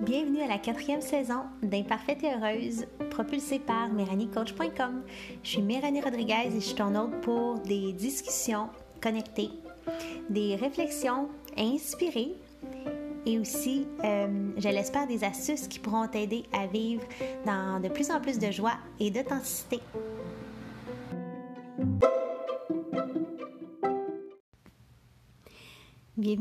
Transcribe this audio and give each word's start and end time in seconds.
Bienvenue 0.00 0.40
à 0.42 0.46
la 0.46 0.58
quatrième 0.58 1.02
saison 1.02 1.42
d'Imparfaite 1.62 2.24
et 2.24 2.32
Heureuse, 2.32 2.86
propulsée 3.10 3.58
par 3.58 3.90
MéranieCoach.com. 3.90 5.02
Je 5.42 5.48
suis 5.48 5.60
Méranie 5.60 6.00
Rodriguez 6.00 6.46
et 6.46 6.50
je 6.50 6.60
suis 6.60 6.74
ton 6.76 6.94
hôte 6.94 7.20
pour 7.20 7.58
des 7.58 7.92
discussions 7.92 8.70
connectées, 9.02 9.50
des 10.30 10.56
réflexions 10.56 11.28
inspirées 11.58 12.36
et 13.26 13.38
aussi, 13.38 13.86
euh, 14.02 14.50
je 14.56 14.68
l'espère, 14.68 15.06
des 15.06 15.24
astuces 15.24 15.68
qui 15.68 15.78
pourront 15.78 16.06
t'aider 16.08 16.44
à 16.54 16.66
vivre 16.66 17.02
dans 17.44 17.80
de 17.80 17.88
plus 17.88 18.10
en 18.10 18.18
plus 18.18 18.38
de 18.38 18.50
joie 18.50 18.78
et 18.98 19.10
d'authenticité. 19.10 19.80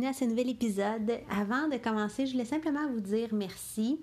À 0.06 0.14
ce 0.14 0.26
nouvel 0.26 0.50
épisode. 0.50 1.20
Avant 1.32 1.68
de 1.68 1.78
commencer, 1.78 2.28
je 2.28 2.34
voulais 2.34 2.46
simplement 2.46 2.88
vous 2.92 3.00
dire 3.00 3.30
merci. 3.32 4.00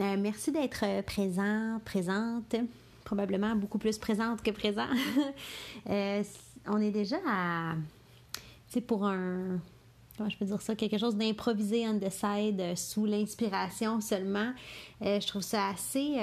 Euh, 0.00 0.16
merci 0.18 0.50
d'être 0.50 0.84
présent, 1.02 1.80
présente, 1.84 2.56
probablement 3.04 3.54
beaucoup 3.54 3.78
plus 3.78 3.96
présente 3.98 4.42
que 4.42 4.50
présent. 4.50 4.88
Euh, 5.88 6.24
on 6.66 6.80
est 6.80 6.90
déjà 6.90 7.18
à, 7.28 7.74
c'est 8.66 8.80
pour 8.80 9.06
un, 9.06 9.60
comment 10.16 10.28
je 10.28 10.36
peux 10.36 10.46
dire 10.46 10.60
ça, 10.60 10.74
quelque 10.74 10.98
chose 10.98 11.14
d'improvisé 11.14 11.86
on 11.88 11.98
the 11.98 12.10
euh, 12.24 12.74
sous 12.74 13.06
l'inspiration 13.06 14.00
seulement. 14.00 14.52
je 15.00 15.26
trouve 15.26 15.42
ça 15.42 15.68
assez 15.68 16.16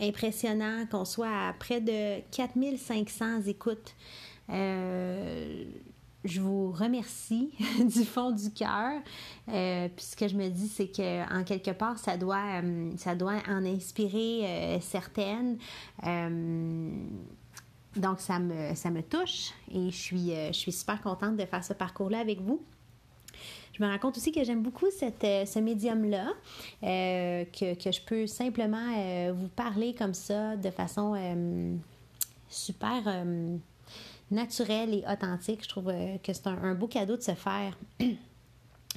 impressionnant 0.00 0.86
qu'on 0.90 1.04
soit 1.04 1.48
à 1.48 1.52
près 1.52 1.80
de 1.80 2.20
4500 2.32 3.42
écoutes 3.46 3.94
je 6.24 6.40
vous 6.40 6.70
remercie 6.70 7.50
du 7.78 8.04
fond 8.04 8.30
du 8.30 8.50
cœur. 8.50 9.00
Euh, 9.48 9.88
puis 9.94 10.04
ce 10.04 10.16
que 10.16 10.28
je 10.28 10.36
me 10.36 10.48
dis, 10.48 10.68
c'est 10.68 10.88
que 10.88 11.32
en 11.32 11.44
quelque 11.44 11.70
part, 11.70 11.98
ça 11.98 12.16
doit, 12.16 12.62
euh, 12.62 12.90
ça 12.96 13.14
doit 13.14 13.38
en 13.48 13.64
inspirer 13.64 14.42
euh, 14.44 14.78
certaines. 14.80 15.58
donc 17.96 18.20
ça 18.20 18.38
me, 18.38 18.74
ça 18.74 18.90
me 18.90 19.02
touche 19.02 19.50
et 19.72 19.90
je 19.90 19.96
suis, 19.96 20.32
je 20.48 20.52
suis 20.52 20.72
super 20.72 21.00
contente 21.00 21.36
de 21.36 21.44
faire 21.44 21.64
ce 21.64 21.72
parcours-là 21.72 22.18
avec 22.18 22.40
vous. 22.40 22.62
Je 23.72 23.82
me 23.82 23.90
rends 23.90 23.98
compte 23.98 24.16
aussi 24.18 24.30
que 24.30 24.44
j'aime 24.44 24.62
beaucoup 24.62 24.90
cette, 24.90 25.22
ce 25.22 25.58
médium-là, 25.58 26.28
que, 26.82 27.74
que, 27.74 27.90
je 27.90 28.00
peux 28.02 28.26
simplement 28.26 29.32
vous 29.32 29.48
parler 29.48 29.94
comme 29.94 30.12
ça 30.12 30.56
de 30.56 30.70
façon 30.70 31.16
super 32.48 33.24
naturel 34.30 34.94
et 34.94 35.04
authentique. 35.10 35.62
Je 35.64 35.68
trouve 35.68 35.88
euh, 35.88 36.18
que 36.18 36.32
c'est 36.32 36.46
un, 36.46 36.74
beau 36.74 36.86
cadeau 36.86 37.16
de 37.16 37.22
se 37.22 37.34
faire. 37.34 37.76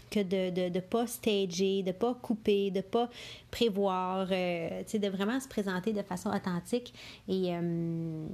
que 0.09 0.19
de 0.21 0.61
ne 0.61 0.69
de, 0.69 0.79
pas 0.79 1.07
stager, 1.07 1.81
de 1.83 1.91
pas 1.91 2.13
couper, 2.13 2.69
de 2.71 2.81
pas 2.81 3.09
prévoir, 3.49 4.27
euh, 4.31 4.83
de 4.83 5.07
vraiment 5.07 5.39
se 5.39 5.47
présenter 5.47 5.91
de 5.91 6.01
façon 6.03 6.29
authentique. 6.29 6.93
Et 7.27 7.53
euh, 7.55 8.27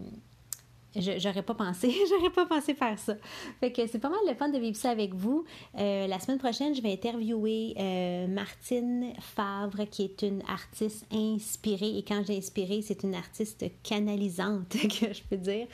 J'aurais 0.96 1.44
pas 1.44 1.54
pensé, 1.54 1.94
j'aurais 2.10 2.32
pas 2.32 2.46
pensé 2.46 2.74
faire 2.74 2.98
ça. 2.98 3.16
Fait 3.60 3.72
que 3.72 3.86
c'est 3.86 4.00
pas 4.00 4.10
mal 4.10 4.20
le 4.28 4.34
fun 4.34 4.50
de 4.50 4.58
vivre 4.58 4.76
ça 4.76 4.90
avec 4.90 5.14
vous. 5.14 5.46
Euh, 5.78 6.08
la 6.08 6.20
semaine 6.20 6.40
prochaine, 6.40 6.74
je 6.74 6.82
vais 6.82 6.92
interviewer 6.92 7.76
euh, 7.78 8.28
Martine 8.28 9.14
Favre, 9.20 9.88
qui 9.90 10.04
est 10.04 10.22
une 10.24 10.42
artiste 10.48 11.06
inspirée. 11.12 11.98
Et 11.98 12.04
quand 12.04 12.24
j'ai 12.26 12.38
inspiré, 12.38 12.82
c'est 12.82 13.04
une 13.04 13.14
artiste 13.14 13.66
canalisante, 13.84 14.70
que 15.00 15.14
je 15.14 15.22
peux 15.30 15.38
dire. 15.38 15.68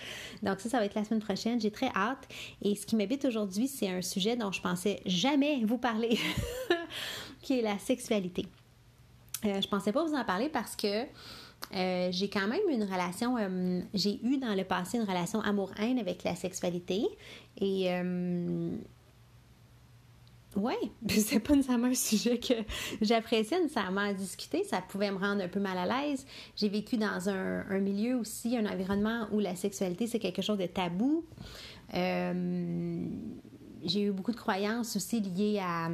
Donc 0.44 0.60
ça, 0.60 0.70
ça 0.70 0.80
va 0.80 0.86
être 0.86 0.96
la 0.96 1.06
semaine 1.06 1.22
prochaine. 1.22 1.62
J'ai 1.62 1.72
très 1.72 1.90
hâte. 1.96 2.28
Et 2.62 2.76
ce 2.76 2.86
qui 2.86 2.98
m'habite 2.98 3.24
aujourd'hui, 3.24 3.70
c'est 3.70 3.90
un 3.90 4.02
sujet 4.02 4.36
dont 4.36 4.52
je 4.52 4.62
pensais 4.62 5.02
jamais 5.06 5.64
vous 5.64 5.78
parler, 5.78 6.20
qui 7.42 7.60
est 7.60 7.62
la 7.62 7.80
sexualité. 7.80 8.46
Euh, 9.46 9.62
je 9.62 9.68
pensais 9.68 9.92
pas 9.92 10.04
vous 10.04 10.14
en 10.14 10.26
parler 10.26 10.50
parce 10.50 10.76
que 10.76 11.06
euh, 11.74 12.10
j'ai 12.12 12.30
quand 12.30 12.48
même 12.48 12.62
une 12.70 12.84
relation, 12.84 13.38
euh, 13.38 13.82
j'ai 13.94 14.20
eu 14.24 14.38
dans 14.38 14.56
le 14.56 14.64
passé 14.64 14.98
une 14.98 15.04
relation 15.04 15.42
amour-haine 15.42 16.00
avec 16.00 16.24
la 16.24 16.36
sexualité. 16.36 17.06
Et 17.60 17.92
euh, 17.92 18.72
ouais, 20.56 20.78
c'est 21.10 21.40
pas 21.40 21.56
nécessairement 21.56 21.88
un 21.88 21.94
sujet 21.94 22.40
que 22.40 22.54
j'appréciais 23.02 23.60
nécessairement 23.60 24.02
à 24.02 24.14
discuter. 24.14 24.64
Ça 24.64 24.82
pouvait 24.82 25.12
me 25.12 25.18
rendre 25.18 25.44
un 25.44 25.48
peu 25.48 25.60
mal 25.60 25.78
à 25.78 25.86
l'aise. 25.86 26.26
J'ai 26.56 26.70
vécu 26.70 26.98
dans 26.98 27.30
un, 27.30 27.66
un, 27.70 27.80
milieu 27.80 28.16
aussi, 28.16 28.58
un 28.58 28.66
environnement 28.66 29.28
où 29.32 29.40
la 29.40 29.56
sexualité 29.56 30.08
c'est 30.08 30.20
quelque 30.20 30.42
chose 30.42 30.58
de 30.58 30.68
tabou. 30.68 31.26
j'ai 31.94 33.12
eu 34.02 34.12
beaucoup 34.12 34.32
de 34.32 34.38
croyances 34.38 34.96
aussi 34.96 35.20
liées 35.20 35.60
à 35.62 35.90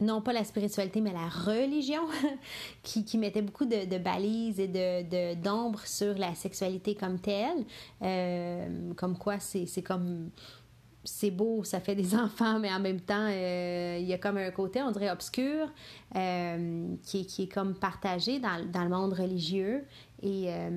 non 0.00 0.20
pas 0.20 0.32
la 0.32 0.44
spiritualité, 0.44 1.00
mais 1.00 1.12
la 1.12 1.28
religion, 1.28 2.02
qui, 2.82 3.04
qui, 3.04 3.18
mettait 3.18 3.42
beaucoup 3.42 3.64
de, 3.64 3.98
balises 3.98 4.58
et 4.60 4.68
de, 4.68 5.34
d'ombre 5.34 5.80
sur 5.86 6.16
la 6.18 6.34
sexualité 6.34 6.94
comme 6.94 7.18
telle. 7.18 7.64
Euh, 8.02 8.92
comme 8.94 9.16
quoi, 9.16 9.38
c'est, 9.38 9.82
comme. 9.82 10.30
C'est 11.06 11.30
beau, 11.30 11.64
ça 11.64 11.80
fait 11.80 11.94
des 11.94 12.14
enfants, 12.16 12.58
mais 12.58 12.72
en 12.72 12.80
même 12.80 13.00
temps, 13.00 13.28
euh, 13.28 13.98
il 14.00 14.06
y 14.06 14.14
a 14.14 14.18
comme 14.18 14.38
un 14.38 14.50
côté, 14.50 14.82
on 14.82 14.90
dirait, 14.90 15.10
obscur, 15.10 15.68
euh, 16.16 16.86
qui, 17.02 17.26
qui, 17.26 17.42
est 17.42 17.52
comme 17.52 17.74
partagé 17.74 18.40
dans, 18.40 18.64
dans 18.72 18.84
le 18.84 18.88
monde 18.88 19.12
religieux 19.12 19.84
et 20.24 20.46
euh, 20.48 20.70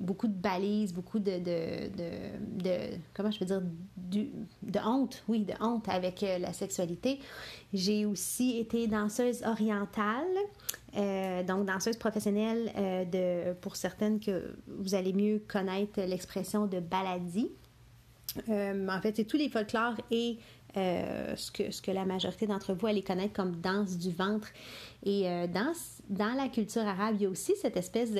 beaucoup 0.00 0.28
de 0.28 0.34
balises, 0.34 0.92
beaucoup 0.92 1.18
de, 1.18 1.38
de, 1.38 2.78
comment 3.14 3.30
je 3.30 3.38
peux 3.38 3.46
dire, 3.46 3.62
de 4.62 4.78
honte, 4.84 5.24
oui, 5.28 5.44
de 5.44 5.54
honte 5.60 5.88
avec 5.88 6.22
euh, 6.22 6.38
la 6.38 6.52
sexualité. 6.52 7.20
J'ai 7.72 8.04
aussi 8.04 8.58
été 8.58 8.86
danseuse 8.86 9.42
orientale, 9.44 10.26
euh, 10.94 11.42
donc 11.42 11.64
danseuse 11.64 11.96
professionnelle 11.96 12.70
de, 13.10 13.54
pour 13.54 13.76
certaines 13.76 14.20
que 14.20 14.54
vous 14.68 14.94
allez 14.94 15.14
mieux 15.14 15.42
connaître 15.48 16.02
l'expression 16.02 16.66
de 16.66 16.80
baladie. 16.80 17.50
en 18.46 19.00
fait, 19.00 19.16
c'est 19.16 19.24
tous 19.24 19.38
les 19.38 19.48
folklores 19.48 19.96
et 20.10 20.36
ce, 20.74 21.50
que, 21.50 21.70
ce 21.70 21.80
que 21.80 21.90
la 21.90 22.04
majorité 22.04 22.46
d'entre 22.46 22.74
vous 22.74 22.86
allez 22.86 23.02
connaître 23.02 23.32
comme 23.32 23.56
danse 23.56 23.96
du 23.96 24.10
ventre. 24.10 24.48
Et 25.04 25.22
dans 25.52 25.72
dans 26.08 26.34
la 26.34 26.48
culture 26.48 26.82
arabe, 26.82 27.16
il 27.16 27.22
y 27.22 27.26
a 27.26 27.30
aussi 27.30 27.54
cette 27.56 27.76
espèce 27.76 28.12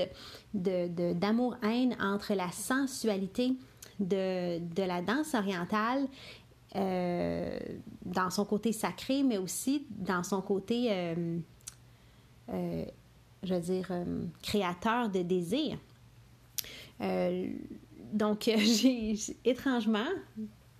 de, 0.54 1.12
d'amour-haine 1.12 1.96
entre 2.00 2.34
la 2.34 2.50
sensualité 2.50 3.52
de, 4.00 4.86
la 4.86 5.02
danse 5.02 5.34
orientale 5.34 6.06
euh, 6.76 7.58
dans 8.04 8.30
son 8.30 8.44
côté 8.44 8.72
sacré, 8.72 9.22
mais 9.22 9.38
aussi 9.38 9.86
dans 9.90 10.22
son 10.22 10.42
côté, 10.42 10.88
euh, 10.90 11.38
euh, 12.52 12.84
je 13.42 13.54
veux 13.54 13.60
dire, 13.60 13.92
créateur 14.42 15.08
de 15.08 15.22
désir. 15.22 15.78
donc, 18.12 18.48
étrangement, 19.44 20.08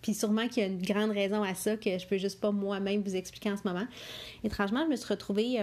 puis 0.05 0.13
sûrement 0.13 0.49
qu'il 0.49 0.63
y 0.63 0.67
a 0.67 0.69
une 0.69 0.83
grande 0.83 1.13
raison 1.13 1.43
à 1.43 1.55
ça 1.55 1.79
que 1.79 1.99
je 1.99 2.07
peux 2.07 2.19
juste 2.19 2.39
pas 2.39 2.51
moi-même 2.51 3.01
vous 3.01 3.17
expliquer 3.17 3.51
en 3.51 3.57
ce 3.57 3.63
moment. 3.65 3.87
Étrangement, 4.45 4.85
je 4.85 4.91
me 4.91 4.97
suis 4.97 5.09
retrouvée 5.09 5.59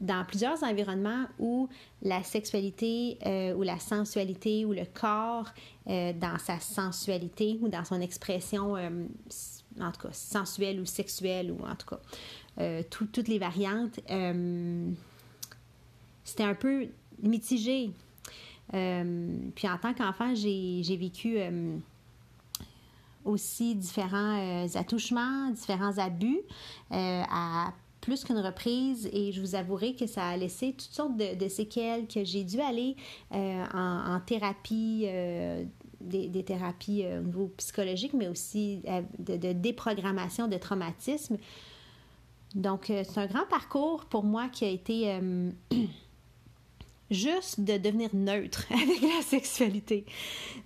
dans 0.00 0.24
plusieurs 0.24 0.64
environnements 0.64 1.26
où 1.38 1.68
la 2.02 2.24
sexualité 2.24 3.18
euh, 3.24 3.54
ou 3.54 3.62
la 3.62 3.78
sensualité 3.78 4.64
ou 4.64 4.72
le 4.72 4.84
corps 4.84 5.46
euh, 5.86 6.12
dans 6.12 6.38
sa 6.38 6.58
sensualité 6.58 7.60
ou 7.62 7.68
dans 7.68 7.84
son 7.84 8.00
expression, 8.00 8.76
euh, 8.76 9.06
en 9.78 9.92
tout 9.92 10.08
cas 10.08 10.12
sensuelle 10.12 10.80
ou 10.80 10.84
sexuelle 10.84 11.52
ou 11.52 11.64
en 11.64 11.76
tout 11.76 11.86
cas 11.86 12.00
toutes 12.90 13.28
les 13.28 13.38
variantes, 13.38 14.00
c'était 16.24 16.42
un 16.42 16.54
peu 16.54 16.88
mitigé. 17.22 17.92
puis 18.70 19.68
en 19.68 19.78
tant 19.80 19.94
qu'enfant, 19.94 20.34
j'ai 20.34 20.96
vécu 20.98 21.38
aussi 23.24 23.74
différents 23.74 24.66
attouchements, 24.74 25.50
différents 25.50 25.98
abus 25.98 26.40
à 26.90 27.72
plus 28.02 28.24
qu'une 28.24 28.38
reprise 28.38 29.08
et 29.12 29.32
je 29.32 29.40
vous 29.40 29.54
avouerai 29.54 29.94
que 29.94 30.06
ça 30.06 30.26
a 30.26 30.36
laissé 30.36 30.72
toutes 30.72 30.92
sortes 30.92 31.16
de, 31.16 31.48
séquelles 31.48 32.06
que 32.06 32.24
j'ai 32.24 32.44
dû 32.44 32.60
aller 32.60 32.96
euh, 33.32 33.64
en, 33.72 34.20
thérapie. 34.20 35.04
Euh, 35.06 35.64
des, 36.00 36.42
thérapies 36.42 37.04
euh, 37.04 37.20
au 37.20 37.22
niveau 37.22 37.52
psychologique, 37.56 38.12
mais 38.12 38.26
aussi 38.26 38.82
de, 39.20 39.36
de, 39.36 39.52
déprogrammation 39.52 40.48
de 40.48 40.56
traumatisme. 40.56 41.36
Donc, 42.56 42.86
c'est 42.88 43.18
un 43.18 43.26
grand 43.26 43.46
parcours 43.48 44.06
pour 44.06 44.24
moi 44.24 44.48
qui 44.48 44.64
a 44.64 44.68
été 44.68 45.16
juste 47.12 47.60
de 47.60 47.76
devenir 47.76 48.10
neutre 48.14 48.66
avec 48.70 49.00
la 49.02 49.22
sexualité. 49.22 50.04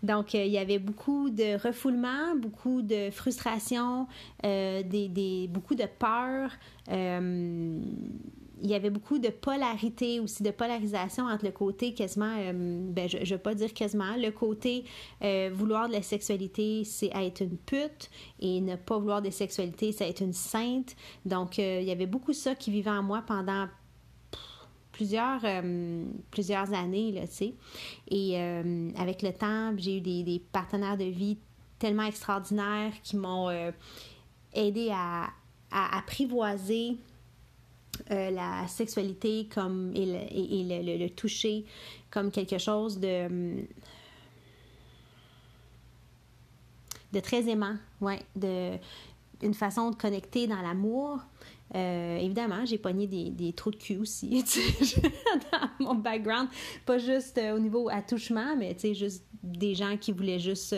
Donc, 0.02 0.34
euh, 0.34 0.44
il 0.44 0.52
y 0.52 0.58
avait 0.58 0.78
beaucoup 0.78 1.30
de 1.30 1.60
refoulement, 1.60 2.36
beaucoup 2.36 2.82
de 2.82 3.10
frustration, 3.10 4.06
euh, 4.44 4.82
des, 4.82 5.08
des, 5.08 5.48
beaucoup 5.48 5.74
de 5.74 5.86
peur. 5.98 6.50
Euh, 6.90 7.80
il 8.62 8.70
y 8.70 8.74
avait 8.74 8.90
beaucoup 8.90 9.18
de 9.18 9.28
polarité 9.28 10.18
aussi, 10.18 10.42
de 10.42 10.50
polarisation 10.50 11.26
entre 11.26 11.44
le 11.44 11.50
côté 11.50 11.92
quasiment, 11.92 12.34
ben, 12.54 13.06
je 13.06 13.18
ne 13.18 13.24
veux 13.26 13.38
pas 13.38 13.54
dire 13.54 13.74
quasiment, 13.74 14.16
le 14.16 14.30
côté 14.30 14.86
vouloir 15.52 15.88
de 15.88 15.92
la 15.92 16.00
sexualité, 16.00 16.82
c'est 16.84 17.10
être 17.14 17.42
une 17.42 17.58
pute, 17.58 18.08
et 18.40 18.62
ne 18.62 18.76
pas 18.76 18.96
vouloir 18.96 19.20
de 19.20 19.28
sexualité, 19.28 19.92
c'est 19.92 20.08
être 20.08 20.22
une 20.22 20.32
sainte. 20.32 20.96
Donc, 21.26 21.58
il 21.58 21.82
y 21.82 21.90
avait 21.90 22.06
beaucoup 22.06 22.32
ça 22.32 22.54
qui 22.54 22.70
vivait 22.70 22.90
en 22.90 23.02
moi 23.02 23.22
pendant 23.26 23.66
plusieurs, 24.96 25.42
plusieurs 26.30 26.72
années, 26.72 27.22
tu 27.26 27.32
sais. 27.32 27.54
Et 28.08 28.38
avec 28.96 29.22
le 29.22 29.32
temps, 29.32 29.74
j'ai 29.76 29.98
eu 29.98 30.00
des, 30.00 30.42
partenaires 30.52 30.96
de 30.96 31.04
vie 31.04 31.36
tellement 31.78 32.04
extraordinaires 32.04 32.92
qui 33.02 33.16
m'ont 33.16 33.50
aidé 34.54 34.90
à, 34.92 35.28
apprivoiser 35.70 36.96
euh, 38.10 38.30
la 38.30 38.66
sexualité 38.68 39.48
comme, 39.52 39.92
et, 39.94 40.06
le, 40.06 40.98
le, 40.98 41.08
toucher 41.10 41.64
comme 42.10 42.30
quelque 42.30 42.58
chose 42.58 42.98
de, 42.98 43.64
de 47.12 47.20
très 47.20 47.48
aimant, 47.48 47.76
ouais, 48.00 48.20
de 48.34 48.78
une 49.42 49.54
façon 49.54 49.90
de 49.90 49.96
connecter 49.96 50.46
dans 50.46 50.62
l'amour. 50.62 51.18
Euh, 51.76 52.16
évidemment, 52.18 52.64
j'ai 52.64 52.78
pogné 52.78 53.06
des, 53.06 53.30
des, 53.30 53.52
trous 53.52 53.70
de 53.70 53.76
cul 53.76 53.98
aussi 53.98 54.42
dans 55.52 55.68
mon 55.78 55.94
background. 55.94 56.48
Pas 56.86 56.98
juste 56.98 57.38
euh, 57.38 57.54
au 57.54 57.58
niveau 57.58 57.88
attouchement, 57.90 58.56
mais 58.56 58.76
juste 58.94 59.24
des 59.42 59.74
gens 59.74 59.96
qui 59.96 60.12
voulaient 60.12 60.38
juste 60.38 60.74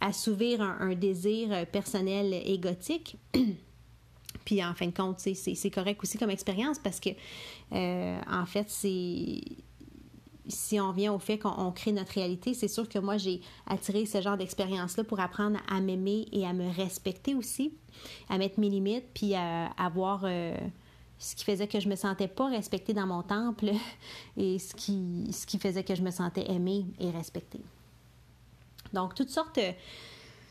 assouvir 0.00 0.60
un, 0.60 0.94
désir 0.94 1.66
personnel 1.66 2.34
égotique. 2.44 3.16
Puis 4.48 4.64
en 4.64 4.72
fin 4.72 4.86
de 4.86 4.94
compte, 4.94 5.20
c'est 5.20 5.70
correct 5.70 6.02
aussi 6.02 6.16
comme 6.16 6.30
expérience 6.30 6.78
parce 6.78 7.00
que, 7.00 7.10
euh, 7.72 8.18
en 8.30 8.46
fait, 8.46 8.70
c'est. 8.70 9.42
Si 10.48 10.80
on 10.80 10.92
vient 10.92 11.12
au 11.12 11.18
fait 11.18 11.38
qu'on 11.38 11.70
crée 11.72 11.92
notre 11.92 12.12
réalité, 12.12 12.54
c'est 12.54 12.68
sûr 12.68 12.88
que 12.88 12.98
moi, 12.98 13.16
j'ai 13.16 13.40
attiré 13.66 14.06
ce 14.06 14.20
genre 14.20 14.36
d'expérience-là 14.36 15.04
pour 15.04 15.20
apprendre 15.20 15.60
à 15.68 15.80
m'aimer 15.80 16.26
et 16.32 16.46
à 16.46 16.52
me 16.52 16.68
respecter 16.74 17.34
aussi, 17.34 17.72
à 18.28 18.38
mettre 18.38 18.58
mes 18.58 18.70
limites, 18.70 19.04
puis 19.14 19.34
à, 19.34 19.66
avoir 19.76 20.22
euh, 20.24 20.56
ce 21.18 21.36
qui 21.36 21.44
faisait 21.44 21.68
que 21.68 21.80
je 21.80 21.88
me 21.88 21.96
sentais 21.96 22.28
pas 22.28 22.48
respectée 22.48 22.94
dans 22.94 23.06
mon 23.06 23.22
temple 23.22 23.72
et 24.36 24.58
ce 24.58 24.74
qui, 24.74 25.28
ce 25.32 25.46
qui 25.46 25.58
faisait 25.58 25.84
que 25.84 25.94
je 25.94 26.02
me 26.02 26.10
sentais 26.10 26.50
aimée 26.50 26.86
et 26.98 27.10
respectée. 27.10 27.60
Donc, 28.94 29.14
toutes 29.14 29.30
sortes, 29.30 29.60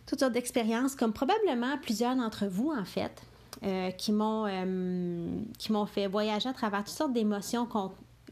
toutes 0.05 0.19
sortes 0.19 0.33
d'expériences, 0.33 0.95
comme 0.95 1.11
probablement 1.11 1.77
plusieurs 1.79 2.15
d'entre 2.15 2.45
vous, 2.45 2.71
en 2.71 2.85
fait, 2.85 3.23
euh, 3.63 3.89
qui 3.89 4.11
m'ont 4.11 4.45
euh, 4.45 5.27
qui 5.57 5.71
m'ont 5.71 5.87
fait 5.87 6.05
voyager 6.05 6.47
à 6.47 6.53
travers 6.53 6.83
toutes 6.83 6.93
sortes 6.93 7.13
d'émotions 7.13 7.65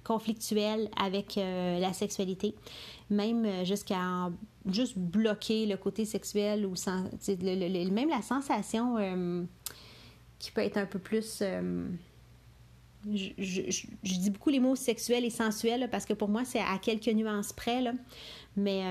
conflictuelles 0.06 0.90
avec 0.98 1.38
euh, 1.38 1.80
la 1.80 1.94
sexualité, 1.94 2.56
même 3.10 3.66
jusqu'à 3.66 4.32
juste 4.72 4.98
bloquer 4.98 5.66
le 5.66 5.78
côté 5.78 6.06
sexuel 6.06 6.66
ou 6.66 6.76
sans, 6.76 7.04
même 7.28 8.10
la 8.10 8.22
sensation 8.22 9.48
qui 10.40 10.52
peut 10.52 10.62
être 10.62 10.78
un 10.78 10.86
peu 10.86 11.00
plus 11.00 11.44
je, 13.14 13.86
dis 14.04 14.30
beaucoup 14.32 14.50
les 14.50 14.60
mots 14.60 14.76
sexuel 14.76 15.26
et 15.26 15.30
sensuel 15.30 15.88
parce 15.92 16.06
que 16.06 16.14
pour 16.14 16.30
moi, 16.30 16.44
c'est 16.46 16.60
à 16.60 16.78
quelques 16.80 17.08
nuances 17.08 17.54
près. 17.54 17.82
Là. 17.82 17.94
Mais 18.58 18.82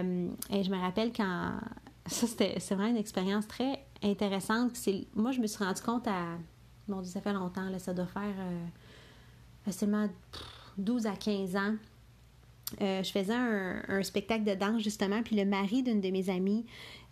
je 0.50 0.70
me 0.70 0.78
rappelle 0.78 1.12
quand. 1.12 1.52
Ça, 2.06 2.26
c'était, 2.26 2.58
vraiment 2.74 2.90
une 2.90 2.98
expérience 2.98 3.48
très 3.48 3.82
intéressante. 4.02 4.72
Moi, 5.14 5.32
je 5.32 5.40
me 5.40 5.46
suis 5.46 5.64
rendu 5.64 5.80
compte 5.80 6.06
à. 6.06 6.36
Bon, 6.86 7.02
ça 7.02 7.22
fait 7.22 7.32
longtemps, 7.32 7.70
là, 7.70 7.78
ça 7.78 7.94
doit 7.94 8.04
faire 8.04 8.34
euh, 8.38 8.66
facilement 9.64 10.06
12 10.78 11.06
à 11.06 11.16
15 11.16 11.56
ans. 11.56 11.74
Euh, 12.80 13.02
je 13.02 13.10
faisais 13.10 13.34
un, 13.34 14.02
spectacle 14.02 14.44
de 14.44 14.54
danse 14.54 14.82
justement, 14.82 15.22
puis 15.22 15.36
le 15.36 15.44
mari 15.44 15.82
d'une 15.82 16.00
de 16.00 16.10
mes 16.10 16.30
amies 16.30 16.64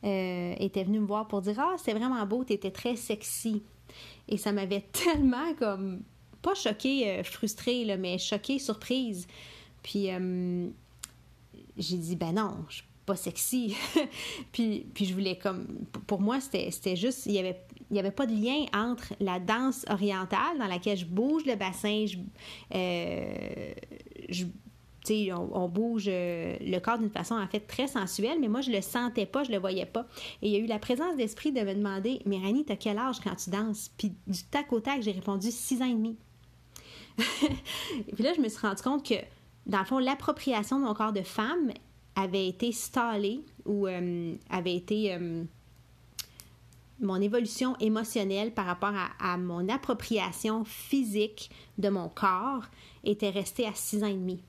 euh, 0.03 0.55
était 0.59 0.83
venu 0.83 0.99
me 0.99 1.07
voir 1.07 1.29
pour 1.29 1.43
dire 1.43 1.59
Ah, 1.59 1.75
c'est 1.79 1.93
vraiment 1.93 2.25
beau, 2.27 2.45
tu 2.45 2.53
étais 2.53 2.71
très 2.71 2.97
sexy. 2.97 3.63
Et 4.29 4.37
ça 4.37 4.53
m'avait 4.53 4.81
tellement 4.93 5.55
comme, 5.55 6.03
pas 6.41 6.55
choquée, 6.55 7.23
frustrée, 7.23 7.85
là, 7.85 7.97
mais 7.97 8.19
choquée, 8.19 8.59
surprise. 8.59 9.27
Puis 9.83 10.09
j'ai 11.77 11.97
dit 11.97 12.17
Ben 12.17 12.33
non, 12.33 12.65
je 12.69 12.83
pas 13.05 13.17
sexy. 13.17 13.77
puis, 14.53 14.87
puis 14.95 15.05
je 15.05 15.15
voulais 15.15 15.37
comme... 15.37 15.67
Pour 16.07 16.21
moi, 16.21 16.41
c'était 16.41 16.97
juste... 16.97 17.27
Il 17.27 17.33
y 17.33 17.39
avait 17.39 17.61
il 17.93 17.97
n'y 17.97 18.01
avait 18.01 18.11
pas 18.11 18.25
de 18.25 18.33
lien 18.33 18.65
entre 18.75 19.13
la 19.21 19.39
danse 19.39 19.85
orientale 19.91 20.59
dans 20.59 20.67
laquelle 20.67 20.97
je 20.97 21.05
bouge 21.05 21.45
le 21.45 21.57
bassin, 21.57 22.07
je, 22.07 22.17
euh, 22.75 23.75
je 24.31 24.47
on, 25.31 25.69
bouge 25.69 26.07
euh, 26.09 26.57
le 26.61 26.79
corps 26.79 26.97
d'une 26.97 27.11
façon 27.11 27.35
en 27.35 27.47
fait 27.47 27.61
très 27.61 27.87
sensuelle, 27.89 28.39
mais 28.41 28.49
moi 28.49 28.63
je 28.63 28.71
le 28.71 28.81
sentais 28.81 29.27
pas, 29.27 29.45
je 29.45 29.53
le 29.53 29.59
voyais 29.59 29.85
pas. 29.85 30.07
Et 30.41 30.49
il 30.49 30.53
y 30.53 30.57
a 30.57 30.59
eu 30.59 30.67
la 30.67 30.79
présence 30.79 31.17
d'esprit 31.17 31.53
de 31.53 31.61
me 31.61 31.75
demander, 31.75 32.23
mais 32.25 32.39
Rani, 32.39 32.65
t'as 32.65 32.77
quel 32.77 32.97
âge 32.97 33.21
quand 33.23 33.35
tu 33.35 33.51
danses? 33.51 33.91
Puis 33.99 34.15
du 34.27 34.43
tac 34.45 34.73
au 34.73 34.81
tac, 34.81 35.03
j'ai 35.03 35.13
répondu 35.13 35.51
six 35.51 35.83
ans 35.83 35.87
et 35.87 35.95
demi. 35.95 36.17
et 37.19 38.15
puis 38.15 38.25
là, 38.25 38.33
je 38.35 38.41
me 38.41 38.49
suis 38.49 38.67
rendu 38.67 38.81
compte 38.81 39.07
que, 39.07 39.17
dans 39.67 39.81
le 39.81 39.85
fond, 39.85 39.99
l'appropriation 39.99 40.79
de 40.79 40.85
mon 40.85 40.95
corps 40.95 41.13
de 41.13 41.21
femme 41.21 41.73
avait 42.15 42.49
été 42.49 42.73
stallée 42.73 43.45
ou 43.67 43.87
euh, 43.87 44.35
avait 44.49 44.75
été 44.75 45.13
euh, 45.13 45.45
mon 47.01 47.21
évolution 47.21 47.77
émotionnelle 47.79 48.53
par 48.53 48.67
rapport 48.67 48.95
à, 49.19 49.37
mon 49.37 49.69
appropriation 49.69 50.65
physique 50.65 51.51
de 51.79 51.89
mon 51.89 52.09
corps 52.09 52.65
était 53.05 53.31
restée 53.31 53.67
à 53.67 53.73
six 53.75 54.03
ans 54.03 54.09
et 54.09 54.15
demi. 54.15 54.43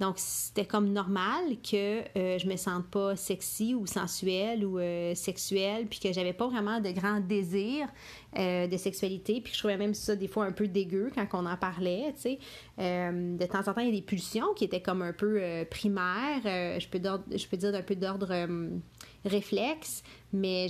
Donc, 0.00 0.16
c'était 0.18 0.64
comme 0.64 0.92
normal 0.92 1.56
que 1.62 2.02
euh, 2.18 2.38
je 2.38 2.46
me 2.46 2.56
sente 2.56 2.86
pas 2.88 3.16
sexy 3.16 3.74
ou 3.74 3.86
sensuelle 3.86 4.64
ou 4.64 4.78
euh, 4.78 5.14
sexuelle, 5.14 5.86
puis 5.86 5.98
que 5.98 6.12
j'avais 6.12 6.32
pas 6.32 6.46
vraiment 6.46 6.80
de 6.80 6.90
grand 6.90 7.20
désir 7.20 7.88
euh, 8.38 8.66
de 8.66 8.76
sexualité, 8.76 9.40
puis 9.40 9.52
je 9.52 9.58
trouvais 9.58 9.76
même 9.76 9.94
ça 9.94 10.16
des 10.16 10.28
fois 10.28 10.44
un 10.44 10.52
peu 10.52 10.68
dégueu 10.68 11.10
quand 11.14 11.26
on 11.32 11.46
en 11.46 11.56
parlait, 11.56 12.12
tu 12.16 12.22
sais. 12.22 12.38
de 12.78 13.46
temps 13.46 13.60
en 13.60 13.74
temps, 13.74 13.80
il 13.80 13.86
y 13.86 13.92
a 13.92 14.00
des 14.00 14.02
pulsions 14.02 14.52
qui 14.54 14.64
étaient 14.64 14.82
comme 14.82 15.02
un 15.02 15.12
peu 15.12 15.40
primaires, 15.70 16.42
je, 16.44 16.88
peux 16.88 17.00
je 17.34 17.46
peux 17.46 17.56
dire 17.56 17.72
d'un 17.72 17.82
peu 17.82 17.96
d'ordre 17.96 18.46
réflexe, 19.24 20.02
mais 20.32 20.68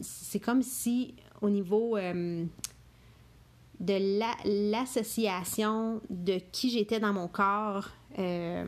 c'est 0.00 0.40
comme 0.40 0.62
si 0.62 1.14
au 1.40 1.50
niveau 1.50 1.96
de 3.80 4.70
l'association 4.70 6.00
de 6.08 6.40
qui 6.52 6.70
j'étais 6.70 7.00
dans 7.00 7.12
mon 7.12 7.28
corps 7.28 7.88
euh, 8.18 8.64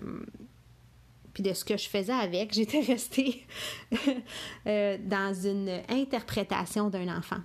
puis 1.33 1.43
de 1.43 1.53
ce 1.53 1.65
que 1.65 1.77
je 1.77 1.89
faisais 1.89 2.13
avec, 2.13 2.53
j'étais 2.55 2.81
restée 2.81 3.47
euh, 4.67 4.99
dans 4.99 5.35
une 5.35 5.81
interprétation 5.89 6.91
d'un 6.91 7.17
enfant. 7.17 7.39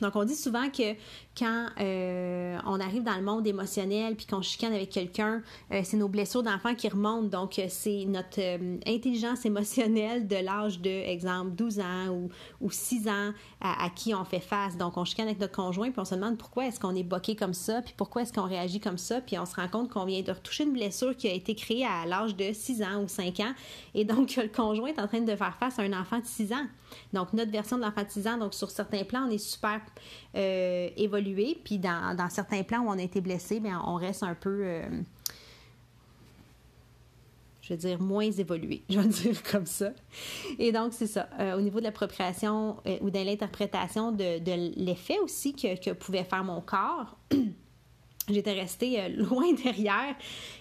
Donc, 0.00 0.16
on 0.16 0.24
dit 0.24 0.34
souvent 0.34 0.70
que 0.70 0.94
quand 1.36 1.66
euh, 1.80 2.58
on 2.66 2.78
arrive 2.80 3.02
dans 3.02 3.16
le 3.16 3.22
monde 3.22 3.46
émotionnel 3.46 4.14
puis 4.14 4.26
qu'on 4.26 4.42
chicane 4.42 4.72
avec 4.72 4.90
quelqu'un, 4.90 5.42
euh, 5.72 5.80
c'est 5.82 5.96
nos 5.96 6.08
blessures 6.08 6.42
d'enfant 6.42 6.74
qui 6.74 6.88
remontent. 6.88 7.28
Donc, 7.28 7.58
euh, 7.58 7.66
c'est 7.68 8.04
notre 8.06 8.40
intelligence 8.86 9.44
émotionnelle 9.44 10.28
de 10.28 10.36
l'âge 10.36 10.80
de, 10.80 10.90
exemple, 10.90 11.50
12 11.52 11.80
ans 11.80 12.08
ou, 12.10 12.30
ou 12.60 12.70
6 12.70 13.08
ans 13.08 13.32
à, 13.60 13.88
qui 13.90 14.14
on 14.14 14.24
fait 14.24 14.40
face. 14.40 14.76
Donc, 14.76 14.96
on 14.96 15.04
chicane 15.04 15.26
avec 15.26 15.40
notre 15.40 15.54
conjoint 15.54 15.90
puis 15.90 16.00
on 16.00 16.04
se 16.04 16.14
demande 16.14 16.38
pourquoi 16.38 16.66
est-ce 16.66 16.78
qu'on 16.78 16.94
est 16.94 17.02
boqué 17.02 17.34
comme 17.34 17.54
ça 17.54 17.82
puis 17.82 17.94
pourquoi 17.96 18.22
est-ce 18.22 18.32
qu'on 18.32 18.46
réagit 18.46 18.80
comme 18.80 18.98
ça. 18.98 19.20
Puis 19.20 19.38
on 19.38 19.46
se 19.46 19.56
rend 19.56 19.68
compte 19.68 19.90
qu'on 19.90 20.04
vient 20.04 20.22
de 20.22 20.32
retoucher 20.32 20.64
une 20.64 20.72
blessure 20.72 21.16
qui 21.16 21.28
a 21.28 21.32
été 21.32 21.54
créée 21.54 21.84
à 21.84 22.06
l'âge 22.06 22.36
de 22.36 22.52
6 22.52 22.82
ans 22.82 23.02
ou 23.02 23.08
5 23.08 23.40
ans. 23.40 23.54
Et 23.94 24.04
donc, 24.04 24.36
le 24.36 24.48
conjoint 24.48 24.88
est 24.88 25.00
en 25.00 25.08
train 25.08 25.20
de 25.20 25.34
faire 25.34 25.56
face 25.58 25.78
à 25.78 25.82
un 25.82 25.92
enfant 25.92 26.18
de 26.18 26.26
6 26.26 26.52
ans. 26.52 26.66
Donc, 27.12 27.32
notre 27.32 27.50
version 27.50 27.76
de 27.76 27.82
l'enfant 27.82 28.02
de 28.02 28.10
6 28.10 28.28
ans, 28.28 28.38
donc 28.38 28.54
sur 28.54 28.70
certains 28.70 29.04
plans, 29.04 29.26
on 29.26 29.30
est 29.30 29.38
super 29.38 29.80
euh, 30.36 30.88
Puis 31.64 31.78
dans, 31.78 32.28
certains 32.30 32.62
plans 32.62 32.80
où 32.80 32.88
on 32.88 32.98
a 32.98 33.02
été 33.02 33.20
blessé, 33.20 33.62
on 33.86 33.94
reste 33.94 34.22
un 34.22 34.34
peu, 34.34 34.60
euh, 34.64 34.82
je 37.62 37.72
veux 37.72 37.78
dire, 37.78 38.00
moins 38.00 38.30
évolué, 38.30 38.82
je 38.90 38.98
vais 38.98 39.08
dire 39.08 39.42
comme 39.42 39.66
ça. 39.66 39.90
Et 40.58 40.72
donc, 40.72 40.92
c'est 40.92 41.06
ça. 41.06 41.28
Euh, 41.38 41.56
au 41.56 41.60
niveau 41.60 41.78
de 41.78 41.84
l'appropriation 41.84 42.76
ou 43.00 43.10
de 43.10 43.18
l'interprétation 43.18 44.12
de, 44.12 44.84
l'effet 44.84 45.18
aussi 45.20 45.54
que, 45.54 45.82
que 45.82 45.90
pouvait 45.90 46.24
faire 46.24 46.44
mon 46.44 46.60
corps. 46.60 47.16
j'étais 48.30 48.52
restée 48.54 49.06
loin 49.16 49.52
derrière 49.52 50.16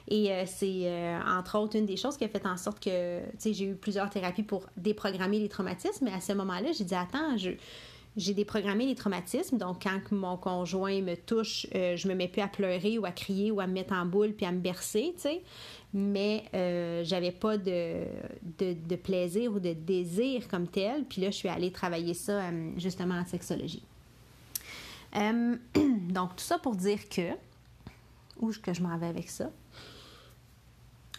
et 0.10 0.30
c'est 0.46 1.16
entre 1.26 1.58
autres 1.58 1.78
une 1.78 1.86
des 1.86 1.96
choses 1.96 2.18
qui 2.18 2.26
a 2.26 2.28
fait 2.28 2.46
en 2.46 2.58
sorte 2.58 2.84
que 2.84 3.22
tu 3.22 3.30
sais 3.38 3.54
j'ai 3.54 3.68
eu 3.68 3.76
plusieurs 3.76 4.10
thérapies 4.10 4.44
pour 4.44 4.66
déprogrammer 4.76 5.40
les 5.40 5.48
traumatismes 5.48 6.04
mais 6.04 6.12
à 6.12 6.20
ce 6.20 6.34
moment-là 6.34 6.74
j'ai 6.74 6.84
dit 6.84 6.94
attends 6.94 7.38
je 7.38 7.52
j'ai 8.16 8.34
déprogrammé 8.34 8.86
les 8.86 8.96
traumatismes. 8.96 9.58
Donc, 9.58 9.84
quand 9.84 10.00
mon 10.12 10.38
conjoint 10.38 11.02
me 11.02 11.16
touche, 11.16 11.68
euh, 11.74 11.96
je 11.96 12.08
me 12.08 12.14
mets 12.14 12.28
plus 12.28 12.42
à 12.42 12.48
pleurer 12.48 12.98
ou 12.98 13.06
à 13.06 13.12
crier 13.12 13.52
ou 13.52 13.60
à 13.60 13.68
me 13.68 13.74
mettre 13.74 13.94
en 13.94 14.06
boule 14.06 14.34
puis 14.34 14.46
à 14.46 14.52
me 14.52 14.60
bercer, 14.60 15.14
tu 15.16 15.22
sais. 15.22 15.42
Mais 15.94 16.46
euh, 16.54 17.04
j'avais 17.04 17.32
pas 17.32 17.58
de, 17.58 18.06
de, 18.60 18.96
plaisir 18.96 19.54
ou 19.54 19.60
de 19.60 19.74
désir 19.74 20.48
comme 20.48 20.68
tel. 20.68 21.06
Puis 21.06 21.22
là, 21.22 21.30
je 21.30 21.36
suis 21.36 21.50
allée 21.50 21.72
travailler 21.72 22.14
ça 22.14 22.42
euh, 22.42 22.72
justement 22.78 23.16
en 23.16 23.26
sexologie. 23.26 23.84
donc, 25.14 26.36
tout 26.36 26.44
ça 26.44 26.58
pour 26.58 26.76
dire 26.76 27.08
que. 27.10 27.32
Où 28.40 28.52
que 28.52 28.74
je 28.74 28.82
m'en 28.82 28.98
vais 28.98 29.06
avec 29.06 29.30
ça? 29.30 29.52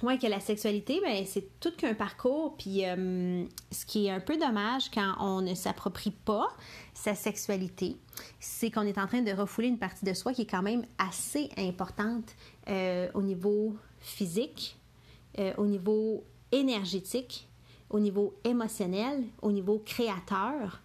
Oui, 0.07 0.19
que 0.19 0.27
la 0.27 0.39
sexualité, 0.41 1.01
ben, 1.03 1.25
c'est 1.25 1.59
tout 1.61 1.73
qu'un 1.75 1.95
parcours. 1.95 2.57
Puis 2.59 2.83
ce 2.83 3.87
qui 3.87 4.07
est 4.07 4.11
un 4.11 4.21
peu 4.21 4.37
dommage 4.37 4.91
quand 4.91 5.15
on 5.19 5.41
ne 5.41 5.55
s'approprie 5.55 6.11
pas 6.11 6.49
sa 6.93 7.15
sexualité, 7.15 7.97
c'est 8.39 8.71
qu'on 8.71 8.83
est 8.83 8.99
en 8.99 9.07
train 9.07 9.23
de 9.23 9.33
refouler 9.33 9.69
une 9.69 9.79
partie 9.79 10.05
de 10.05 10.13
soi 10.13 10.35
qui 10.35 10.43
est 10.43 10.51
quand 10.51 10.63
même 10.63 10.85
assez 10.99 11.49
importante 11.57 12.35
euh, 12.69 13.09
au 13.15 13.23
niveau 13.23 13.75
physique, 14.01 14.79
euh, 15.39 15.55
au 15.57 15.65
niveau 15.65 16.23
énergétique, 16.53 17.49
au 17.89 17.99
niveau 17.99 18.35
émotionnel, 18.45 19.25
au 19.41 19.53
niveau 19.53 19.83
créateur. 19.87 20.83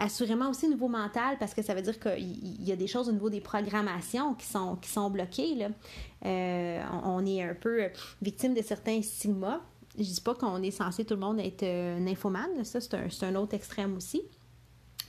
Euh, 0.00 0.04
assurément 0.04 0.50
aussi 0.50 0.66
au 0.66 0.70
niveau 0.70 0.88
mental, 0.88 1.36
parce 1.38 1.54
que 1.54 1.62
ça 1.62 1.74
veut 1.74 1.82
dire 1.82 1.98
qu'il 1.98 2.62
y 2.62 2.72
a 2.72 2.76
des 2.76 2.86
choses 2.86 3.08
au 3.08 3.12
niveau 3.12 3.30
des 3.30 3.40
programmations 3.40 4.34
qui 4.34 4.46
sont, 4.46 5.10
bloquées. 5.10 5.66
Euh, 6.24 6.82
on 7.04 7.24
est 7.26 7.42
un 7.42 7.54
peu 7.54 7.88
victime 8.22 8.54
de 8.54 8.62
certains 8.62 9.02
stigmas. 9.02 9.60
Je 9.96 10.02
dis 10.02 10.20
pas 10.20 10.34
qu'on 10.34 10.62
est 10.62 10.72
censé 10.72 11.04
tout 11.04 11.14
le 11.14 11.20
monde 11.20 11.38
être 11.38 11.62
euh, 11.62 11.98
nymphomane, 12.00 12.64
ça 12.64 12.80
c'est 12.80 13.24
un, 13.24 13.34
autre 13.36 13.54
extrême 13.54 13.96
aussi. 13.96 14.22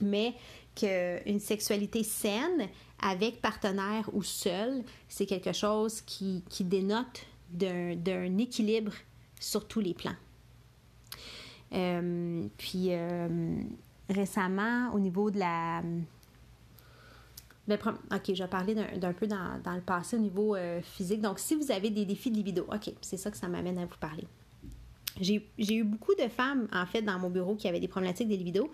Mais 0.00 0.34
qu'une 0.74 1.40
sexualité 1.40 2.02
saine, 2.02 2.68
avec 3.00 3.40
partenaire 3.40 4.08
ou 4.12 4.22
seul, 4.22 4.84
c'est 5.08 5.26
quelque 5.26 5.52
chose 5.52 6.02
qui, 6.02 6.42
dénote 6.60 7.26
d'un 7.50 8.38
équilibre 8.38 8.92
sur 9.40 9.66
tous 9.66 9.80
les 9.80 9.94
plans. 9.94 10.16
Euh, 11.72 12.46
puis 12.58 12.90
récemment, 14.08 14.90
au 14.92 14.98
niveau 14.98 15.30
de 15.30 15.38
la. 15.38 15.82
Ben, 17.68 17.78
OK, 17.84 18.32
je 18.32 18.42
vais 18.42 18.48
parler 18.48 18.74
d'un 18.74 19.12
peu 19.12 19.26
dans, 19.26 19.60
le 19.74 19.80
passé 19.80 20.16
au 20.16 20.20
niveau 20.20 20.54
euh, 20.54 20.80
physique. 20.82 21.20
Donc, 21.20 21.40
si 21.40 21.56
vous 21.56 21.72
avez 21.72 21.90
des 21.90 22.04
défis 22.04 22.30
de 22.30 22.36
libido, 22.36 22.64
OK, 22.72 22.92
c'est 23.00 23.16
ça 23.16 23.30
que 23.30 23.36
ça 23.36 23.48
m'amène 23.48 23.78
à 23.78 23.86
vous 23.86 23.96
parler. 23.98 24.26
J'ai 25.20 25.42
eu 25.58 25.82
beaucoup 25.82 26.14
de 26.14 26.28
femmes, 26.28 26.68
en 26.72 26.84
fait, 26.84 27.02
dans 27.02 27.18
mon 27.18 27.30
bureau 27.30 27.54
qui 27.54 27.66
avaient 27.66 27.80
des 27.80 27.88
problématiques 27.88 28.28
de 28.28 28.34
libido. 28.34 28.70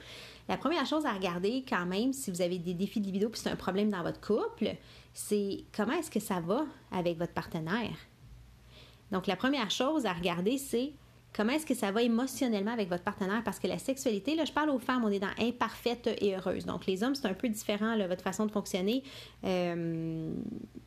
La 0.49 0.57
première 0.57 0.85
chose 0.87 1.07
à 1.07 1.13
regarder, 1.13 1.65
quand 1.67 1.87
même, 1.87 2.13
si 2.13 2.31
vous 2.31 2.43
avez 2.43 2.59
des 2.59 2.75
défis 2.75 3.01
de 3.01 3.07
libido 3.07 3.29
puis 3.29 3.41
c'est 3.41 3.51
un 3.51 3.57
problème 3.57 3.91
dans 3.91 4.03
votre 4.03 4.21
couple, 4.21 4.77
c'est 5.15 5.65
comment 5.75 5.93
est-ce 5.93 6.11
que 6.11 6.21
ça 6.21 6.41
va 6.41 6.65
avec 6.91 7.17
votre 7.17 7.33
partenaire? 7.33 7.97
Donc, 9.13 9.27
la 9.27 9.37
première 9.37 9.71
chose 9.71 10.05
à 10.05 10.13
regarder, 10.13 10.59
c'est 10.59 10.93
Comment 11.35 11.53
est-ce 11.55 11.65
que 11.65 11.75
ça 11.75 11.91
va 11.91 12.03
émotionnellement 12.03 12.73
avec 12.73 12.91
votre 12.91 13.05
partenaire? 13.05 13.43
Parce 13.43 13.59
que 13.59 13.67
la 13.67 13.79
sexualité, 13.79 14.35
là, 14.35 14.45
je 14.45 14.53
parle 14.53 14.69
aux 14.69 14.79
femmes, 14.79 15.03
on 15.05 15.11
est 15.11 15.19
dans 15.19 15.33
imparfaite 15.39 16.11
et 16.21 16.37
heureuse. 16.37 16.67
Donc, 16.67 16.87
les 16.87 17.03
hommes, 17.03 17.15
c'est 17.15 17.27
un 17.27 17.33
peu 17.33 17.49
différent, 17.49 17.95
là, 17.95 18.07
votre 18.07 18.23
façon 18.23 18.45
de 18.45 18.51
fonctionner. 18.51 19.03
Euh, 19.45 20.35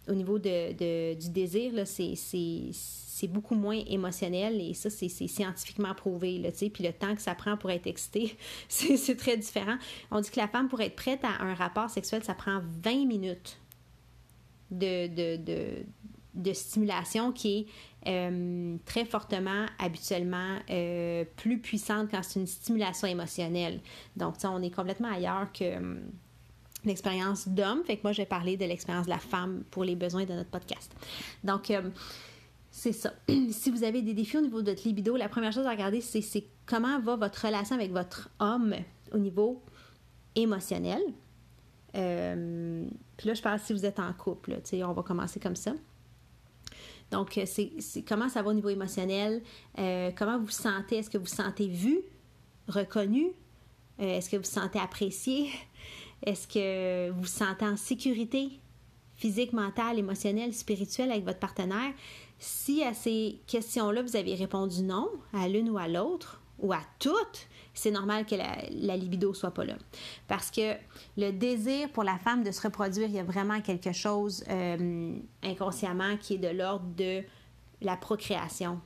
au 0.07 0.13
niveau 0.13 0.37
du 0.37 1.29
désir, 1.29 1.73
là, 1.73 1.85
c'est 1.85 3.27
beaucoup 3.27 3.55
moins 3.55 3.81
émotionnel 3.87 4.61
et 4.61 4.75
ça, 4.75 4.91
c'est 4.91 5.09
scientifiquement 5.09 5.95
prouvé. 5.95 6.37
Là, 6.37 6.49
puis 6.51 6.83
le 6.83 6.93
temps 6.93 7.15
que 7.15 7.21
ça 7.21 7.33
prend 7.33 7.57
pour 7.57 7.71
être 7.71 7.87
excité, 7.87 8.37
c'est 8.69 9.17
très 9.17 9.37
différent. 9.37 9.77
On 10.11 10.19
dit 10.19 10.29
que 10.29 10.39
la 10.39 10.47
femme, 10.47 10.69
pour 10.69 10.81
être 10.81 10.95
prête 10.95 11.23
à 11.23 11.43
un 11.43 11.55
rapport 11.55 11.89
sexuel, 11.89 12.23
ça 12.23 12.35
prend 12.35 12.61
20 12.83 13.05
minutes 13.07 13.57
de, 14.69 15.83
de 16.35 16.53
stimulation 16.53 17.31
qui 17.31 17.59
est 17.59 17.65
euh, 18.07 18.77
très 18.85 19.03
fortement, 19.03 19.65
habituellement, 19.79 20.59
euh, 20.69 21.25
plus 21.37 21.59
puissante 21.59 22.09
quand 22.11 22.21
c'est 22.21 22.39
une 22.39 22.45
stimulation 22.45 23.07
émotionnelle. 23.07 23.79
Donc, 24.15 24.35
on 24.43 24.61
est 24.61 24.69
complètement 24.69 25.11
ailleurs 25.11 25.51
que 25.51 25.63
euh, 25.63 25.95
l'expérience 26.83 27.47
d'homme. 27.47 27.83
Fait 27.83 27.97
que 27.97 28.03
moi, 28.03 28.11
je 28.11 28.21
vais 28.21 28.27
parler 28.27 28.57
de 28.57 28.65
l'expérience 28.65 29.05
de 29.05 29.11
la 29.11 29.17
femme 29.17 29.63
pour 29.71 29.83
les 29.83 29.95
besoins 29.95 30.25
de 30.25 30.33
notre 30.33 30.51
podcast. 30.51 30.95
Donc, 31.43 31.73
c'est 32.69 32.91
ça. 32.91 33.11
si 33.49 33.71
vous 33.71 33.83
avez 33.83 34.03
des 34.03 34.13
défis 34.13 34.37
au 34.37 34.41
niveau 34.41 34.61
de 34.61 34.69
votre 34.69 34.87
libido, 34.87 35.15
la 35.15 35.29
première 35.29 35.51
chose 35.51 35.65
à 35.65 35.71
regarder, 35.71 36.01
c'est 36.01 36.45
comment 36.67 36.99
va 36.99 37.15
votre 37.15 37.43
relation 37.43 37.75
avec 37.75 37.91
votre 37.91 38.29
homme 38.39 38.75
au 39.13 39.17
niveau 39.17 39.63
émotionnel. 40.35 41.01
puis 41.91 43.27
là, 43.27 43.33
je 43.33 43.41
parle 43.41 43.59
si 43.59 43.73
vous 43.73 43.85
êtes 43.85 43.99
en 43.99 44.13
couple. 44.13 44.59
on 44.73 44.93
va 44.93 45.01
commencer 45.01 45.39
comme 45.39 45.55
ça. 45.55 45.73
Donc, 47.15 47.37
euh, 47.37 47.45
comment 48.05 48.27
ça 48.27 48.41
va 48.41 48.49
au 48.49 48.53
niveau 48.53 48.67
émotionnel, 48.67 49.41
euh, 49.79 50.11
comment 50.17 50.37
vous 50.37 50.49
sentez, 50.49 50.97
est-ce 50.97 51.09
que 51.09 51.17
vous 51.17 51.25
sentez 51.25 51.65
vu, 51.69 52.01
reconnu, 52.67 53.27
euh, 54.01 54.17
est-ce 54.17 54.29
que 54.29 54.35
vous 54.35 54.43
vous 54.43 54.49
sentez 54.49 54.79
apprécié, 54.79 55.49
est-ce 56.25 56.45
que 56.45 57.09
vous 57.11 57.21
vous 57.21 57.25
sentez 57.25 57.63
en 57.63 57.77
sécurité 57.77 58.49
physique, 59.15 59.53
mentale, 59.53 59.97
émotionnelle, 59.97 60.53
spirituelle 60.53 61.09
avec 61.09 61.23
votre 61.23 61.39
partenaire? 61.39 61.93
Si 62.37 62.83
à 62.83 62.93
ces 62.93 63.39
questions-là, 63.47 64.01
vous 64.01 64.17
avez 64.17 64.35
répondu 64.35 64.81
non 64.81 65.09
à 65.31 65.47
l'une 65.47 65.69
ou 65.69 65.77
à 65.77 65.87
l'autre, 65.87 66.41
ou 66.59 66.71
à 66.73 66.81
toutes, 66.99 67.47
c'est 67.73 67.91
normal 67.91 68.25
que 68.25 68.35
la, 68.35 68.55
la, 68.71 68.95
libido 68.95 69.33
soit 69.33 69.51
pas 69.51 69.65
là. 69.65 69.75
Parce 70.27 70.49
que 70.49 70.75
le 71.17 71.31
désir 71.31 71.89
pour 71.89 72.03
la 72.03 72.17
femme 72.17 72.43
de 72.43 72.51
se 72.51 72.61
reproduire, 72.61 73.07
il 73.07 73.15
y 73.15 73.19
a 73.19 73.23
vraiment 73.23 73.61
quelque 73.61 73.91
chose 73.91 74.43
euh, 74.49 75.17
inconsciemment 75.43 76.17
qui 76.17 76.35
est 76.35 76.37
de 76.37 76.47
l'ordre 76.47 76.87
de 76.95 77.23
la 77.81 77.97
procréation. 77.97 78.79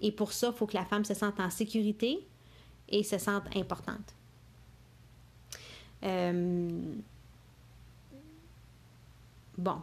Et 0.00 0.12
pour 0.12 0.32
ça, 0.32 0.48
il 0.48 0.56
faut 0.56 0.66
que 0.66 0.76
la 0.76 0.84
femme 0.84 1.04
se 1.04 1.14
sente 1.14 1.40
en 1.40 1.50
sécurité 1.50 2.26
et 2.88 3.02
se 3.02 3.18
sente 3.18 3.44
importante. 3.56 4.14
Euh, 6.04 6.68
bon, 9.56 9.80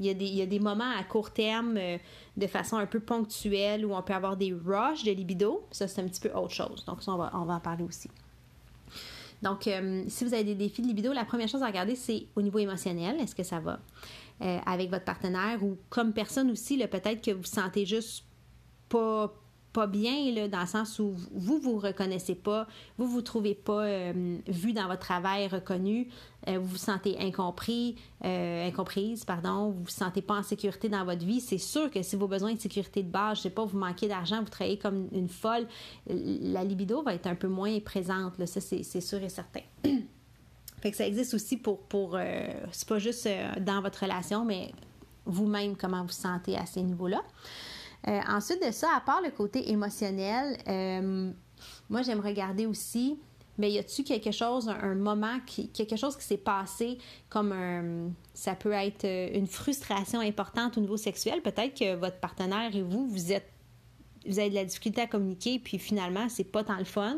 il 0.00 0.06
y, 0.06 0.42
a 0.42 0.46
des, 0.46 0.60
moments 0.60 0.90
à 0.96 1.02
court 1.02 1.30
terme 1.32 1.76
euh, 1.76 1.98
de 2.36 2.46
façon 2.46 2.76
un 2.76 2.86
peu 2.86 3.00
ponctuelle 3.00 3.84
où 3.84 3.94
on 3.94 4.02
peut 4.02 4.14
avoir 4.14 4.36
des 4.36 4.52
rushs 4.52 5.04
de 5.04 5.10
libido. 5.10 5.66
Ça, 5.72 5.88
c'est 5.88 6.00
un 6.00 6.06
petit 6.06 6.20
peu 6.20 6.30
autre 6.30 6.54
chose. 6.54 6.84
Donc, 6.84 7.02
ça, 7.02 7.12
on 7.12 7.16
va, 7.16 7.30
en 7.34 7.60
parler 7.60 7.84
aussi. 7.84 8.08
Donc, 9.42 9.66
euh, 9.66 10.04
si 10.08 10.24
vous 10.24 10.34
avez 10.34 10.44
des 10.44 10.54
défis 10.54 10.82
de 10.82 10.86
libido, 10.86 11.12
la 11.12 11.24
première 11.24 11.48
chose 11.48 11.62
à 11.62 11.66
regarder, 11.66 11.96
c'est 11.96 12.26
au 12.36 12.42
niveau 12.42 12.58
émotionnel. 12.58 13.20
Est-ce 13.20 13.34
que 13.34 13.42
ça 13.42 13.60
va 13.60 13.80
euh, 14.40 14.58
avec 14.66 14.90
votre 14.90 15.04
partenaire 15.04 15.62
ou 15.64 15.76
comme 15.90 16.12
personne 16.12 16.50
aussi, 16.50 16.78
peut-être 16.86 17.24
que 17.24 17.32
vous 17.32 17.44
sentez 17.44 17.84
juste 17.84 18.24
pas, 18.88 19.34
pas 19.72 19.86
bien, 19.86 20.32
là, 20.32 20.48
dans 20.48 20.60
le 20.60 20.66
sens 20.66 20.98
où 20.98 21.14
vous 21.32 21.58
vous 21.58 21.78
reconnaissez 21.78 22.34
pas, 22.34 22.66
vous 22.96 23.06
vous 23.06 23.22
trouvez 23.22 23.54
pas 23.54 23.84
euh, 23.84 24.38
vu 24.46 24.72
dans 24.72 24.86
votre 24.86 25.00
travail, 25.00 25.46
reconnu, 25.46 26.08
euh, 26.48 26.58
vous 26.58 26.66
vous 26.66 26.76
sentez 26.76 27.18
incompris, 27.20 27.96
euh, 28.24 28.66
incomprise, 28.66 29.24
pardon, 29.24 29.70
vous 29.70 29.84
vous 29.84 29.90
sentez 29.90 30.22
pas 30.22 30.34
en 30.34 30.42
sécurité 30.42 30.88
dans 30.88 31.04
votre 31.04 31.24
vie, 31.24 31.40
c'est 31.40 31.58
sûr 31.58 31.90
que 31.90 32.02
si 32.02 32.16
vos 32.16 32.28
besoins 32.28 32.54
de 32.54 32.60
sécurité 32.60 33.02
de 33.02 33.10
base, 33.10 33.38
je 33.38 33.42
sais 33.42 33.50
pas, 33.50 33.64
vous 33.64 33.78
manquez 33.78 34.08
d'argent, 34.08 34.40
vous 34.42 34.48
travaillez 34.48 34.78
comme 34.78 35.08
une 35.12 35.28
folle, 35.28 35.66
la 36.06 36.64
libido 36.64 37.02
va 37.02 37.14
être 37.14 37.26
un 37.26 37.34
peu 37.34 37.48
moins 37.48 37.78
présente, 37.80 38.38
là, 38.38 38.46
ça 38.46 38.60
c'est 38.60 39.00
sûr 39.00 39.22
et 39.22 39.28
certain. 39.28 39.60
fait 40.80 40.90
que 40.90 40.96
ça 40.96 41.06
existe 41.06 41.34
aussi 41.34 41.56
pour, 41.56 41.80
pour 41.80 42.18
c'est 42.72 42.88
pas 42.88 42.98
juste 42.98 43.28
dans 43.60 43.82
votre 43.82 44.02
relation, 44.02 44.44
mais 44.44 44.72
vous-même, 45.26 45.76
comment 45.76 46.00
vous 46.00 46.06
vous 46.06 46.12
sentez 46.12 46.56
à 46.56 46.64
ces 46.64 46.82
niveaux-là. 46.82 47.22
Euh, 48.06 48.20
ensuite 48.28 48.64
de 48.64 48.70
ça, 48.70 48.88
à 48.96 49.00
part 49.00 49.20
le 49.22 49.30
côté 49.30 49.70
émotionnel, 49.70 50.56
euh, 50.68 51.32
moi 51.88 52.02
j'aime 52.02 52.20
regarder 52.20 52.66
aussi, 52.66 53.18
mais 53.58 53.72
y 53.72 53.78
a-tu 53.78 54.04
quelque 54.04 54.30
chose, 54.30 54.68
un, 54.68 54.94
moment, 54.94 55.38
quelque 55.46 55.96
chose 55.96 56.16
qui 56.16 56.24
s'est 56.24 56.36
passé 56.36 56.98
comme 57.28 57.52
un, 57.52 58.10
ça 58.34 58.54
peut 58.54 58.72
être 58.72 59.04
euh, 59.04 59.30
une 59.34 59.48
frustration 59.48 60.20
importante 60.20 60.78
au 60.78 60.80
niveau 60.80 60.96
sexuel? 60.96 61.42
Peut-être 61.42 61.76
que 61.76 61.96
votre 61.96 62.18
partenaire 62.18 62.74
et 62.74 62.82
vous, 62.82 63.08
vous 63.08 63.32
êtes 63.32 63.50
vous 64.26 64.38
avez 64.38 64.50
de 64.50 64.56
la 64.56 64.64
difficulté 64.64 65.00
à 65.00 65.06
communiquer, 65.06 65.58
puis 65.58 65.78
finalement, 65.78 66.28
c'est 66.28 66.44
pas 66.44 66.62
tant 66.62 66.76
le 66.76 66.84
fun. 66.84 67.16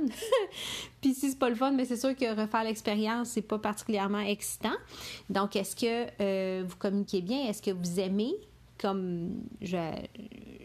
puis 1.01 1.13
si 1.13 1.31
c'est 1.31 1.39
pas 1.39 1.49
le 1.49 1.57
fun, 1.57 1.73
mais 1.73 1.85
c'est 1.85 1.97
sûr 1.97 2.15
que 2.15 2.41
refaire 2.41 2.63
l'expérience, 2.63 3.31
c'est 3.31 3.43
pas 3.43 3.59
particulièrement 3.59 4.21
excitant. 4.21 4.77
Donc, 5.29 5.57
est-ce 5.57 5.75
que 5.75 6.63
vous 6.63 6.77
communiquez 6.77 7.21
bien? 7.21 7.49
Est-ce 7.49 7.63
que 7.63 7.73
vous 7.73 7.99
aimez? 7.99 8.37
Comme 8.81 9.43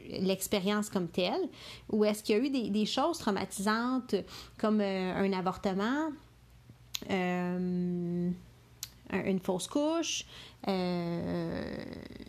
l'expérience 0.10 0.90
comme 0.90 1.08
telle, 1.08 1.50
ou 1.92 2.06
est-ce 2.06 2.24
qu'il 2.24 2.38
y 2.38 2.40
a 2.40 2.44
eu 2.44 2.70
des, 2.70 2.86
choses 2.86 3.18
traumatisantes 3.18 4.16
comme 4.58 4.82
euh, 4.82 5.14
un 5.16 5.34
avortement, 5.34 6.12
euh, 7.10 8.30
une 9.12 9.40
fausse 9.40 9.68
couche, 9.68 10.26
euh, 10.68 11.76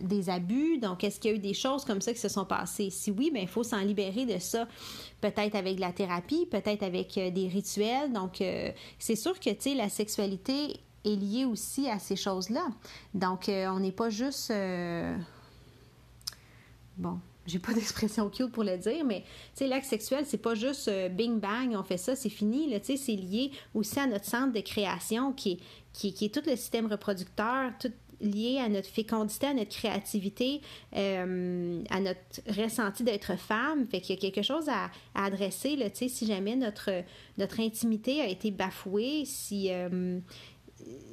des 0.01 0.29
abus? 0.31 0.79
Donc, 0.79 1.05
est-ce 1.05 1.21
qu'il 1.21 1.31
y 1.31 1.35
a 1.35 1.37
eu 1.37 1.41
des 1.41 1.55
choses 1.55 1.85
comme 1.85 2.01
ça 2.01 2.13
qui 2.13 2.21
se 2.21 2.29
sont 2.29 2.45
passées? 2.45 2.91
Si 2.91 3.11
oui, 3.11 3.31
bien, 3.31 3.43
il 3.43 3.49
faut 3.49 3.63
s'en 3.63 3.81
libérer 3.81 4.27
de 4.27 4.39
ça, 4.39 4.67
peut-être 5.21 5.55
avec 5.55 5.79
la 5.79 5.93
thérapie, 5.93 6.47
peut-être 6.47 6.83
avec 6.83 7.15
des 7.15 7.49
rituels. 7.49 8.13
Donc, 8.13 8.43
c'est 8.99 9.17
sûr 9.17 9.39
que, 9.39 9.51
tu 9.51 9.57
sais, 9.61 9.75
la 9.75 9.89
sexualité 9.89 10.81
est 11.05 11.17
liée 11.17 11.45
aussi 11.45 11.89
à 11.89 11.99
ces 11.99 12.17
choses-là. 12.17 12.67
Donc, 13.15 13.45
on 13.49 13.81
n'est 13.81 13.93
pas 13.93 14.11
juste... 14.11 14.53
Bon, 16.97 17.19
j'ai 17.47 17.59
pas 17.59 17.73
d'expression 17.75 18.29
cute 18.31 18.53
pour 18.53 18.65
le 18.65 18.77
dire, 18.79 19.05
mais 19.05 19.21
tu 19.21 19.27
sais, 19.55 19.69
l'acte 19.69 19.87
sexuel, 19.87 20.25
c'est 20.27 20.39
pas 20.39 20.55
juste 20.55 20.91
bing 21.11 21.39
bang, 21.41 21.75
on 21.75 21.83
fait 21.83 21.99
ça, 21.99 22.17
c'est 22.17 22.31
fini. 22.31 22.73
Sais, 22.83 22.97
c'est 22.97 23.17
lié 23.17 23.51
aussi 23.75 23.99
à 23.99 24.07
notre 24.07 24.25
centre 24.25 24.53
de 24.53 24.61
création 24.61 25.33
qui 25.33 25.53
est, 25.53 25.59
qui, 25.93 26.13
qui 26.13 26.27
est 26.27 26.35
tout 26.35 26.49
le 26.49 26.57
système 26.57 26.87
reproducteur, 26.87 27.73
tout 27.81 27.93
lié 28.21 28.59
à 28.59 28.69
notre 28.69 28.89
fécondité, 28.89 29.47
à 29.47 29.55
notre 29.55 29.71
créativité, 29.71 30.61
euh, 30.97 31.83
à 31.91 32.01
notre 32.01 32.41
ressenti 32.49 33.05
d'être 33.05 33.37
femme. 33.39 33.87
Fait 33.87 34.01
qu'il 34.01 34.15
y 34.15 34.19
a 34.19 34.21
quelque 34.21 34.43
chose 34.43 34.69
à, 34.69 34.91
adresser, 35.15 35.77
là, 35.77 35.87
si 35.93 36.27
jamais 36.27 36.57
notre, 36.57 36.91
notre 37.39 37.61
intimité 37.61 38.21
a 38.21 38.27
été 38.27 38.51
bafouée, 38.51 39.25
si, 39.25 39.71
euh, 39.71 40.19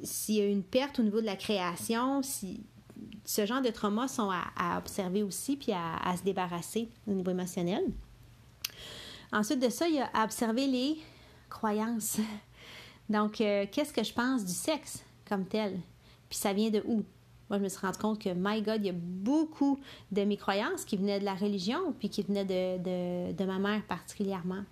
s'il 0.02 0.34
y 0.36 0.40
a 0.40 0.46
une 0.46 0.62
perte 0.62 0.98
au 0.98 1.02
niveau 1.02 1.20
de 1.20 1.26
la 1.26 1.36
création, 1.36 2.22
si 2.22 2.60
ce 3.24 3.46
genre 3.46 3.62
de 3.62 3.70
traumas 3.70 4.08
sont 4.08 4.30
à, 4.30 4.78
observer 4.78 5.22
aussi, 5.22 5.56
puis 5.56 5.72
à, 5.72 6.16
se 6.16 6.22
débarrasser 6.22 6.88
au 7.06 7.12
niveau 7.12 7.30
émotionnel. 7.30 7.84
Ensuite 9.32 9.60
de 9.60 9.70
ça, 9.70 9.88
il 9.88 9.96
y 9.96 10.00
a 10.00 10.10
à 10.12 10.24
observer 10.24 10.66
les 10.66 10.98
croyances. 11.48 12.18
Donc, 13.08 13.40
euh, 13.40 13.66
qu'est-ce 13.70 13.92
que 13.92 14.04
je 14.04 14.12
pense 14.12 14.44
du 14.44 14.52
sexe 14.52 15.02
comme 15.28 15.44
tel? 15.46 15.78
Puis 16.28 16.38
ça 16.38 16.52
vient 16.52 16.70
de 16.70 16.82
où? 16.86 17.04
Moi, 17.50 17.58
je 17.58 17.64
me 17.64 17.68
suis 17.68 17.78
rendu 17.78 17.98
compte 17.98 18.20
que, 18.20 18.30
my 18.34 18.62
God, 18.62 18.76
il 18.80 18.86
y 18.86 18.90
a 18.90 18.94
beaucoup 18.94 19.78
de 20.10 20.22
mes 20.22 20.36
croyances 20.36 20.84
qui 20.84 20.96
venaient 20.96 21.20
de 21.20 21.24
la 21.24 21.34
religion, 21.34 21.94
puis 21.98 22.08
qui 22.08 22.22
venaient 22.22 22.44
de, 22.44 23.32
de, 23.32 23.44
ma 23.44 23.58
mère 23.58 23.82
particulièrement. 23.86 24.64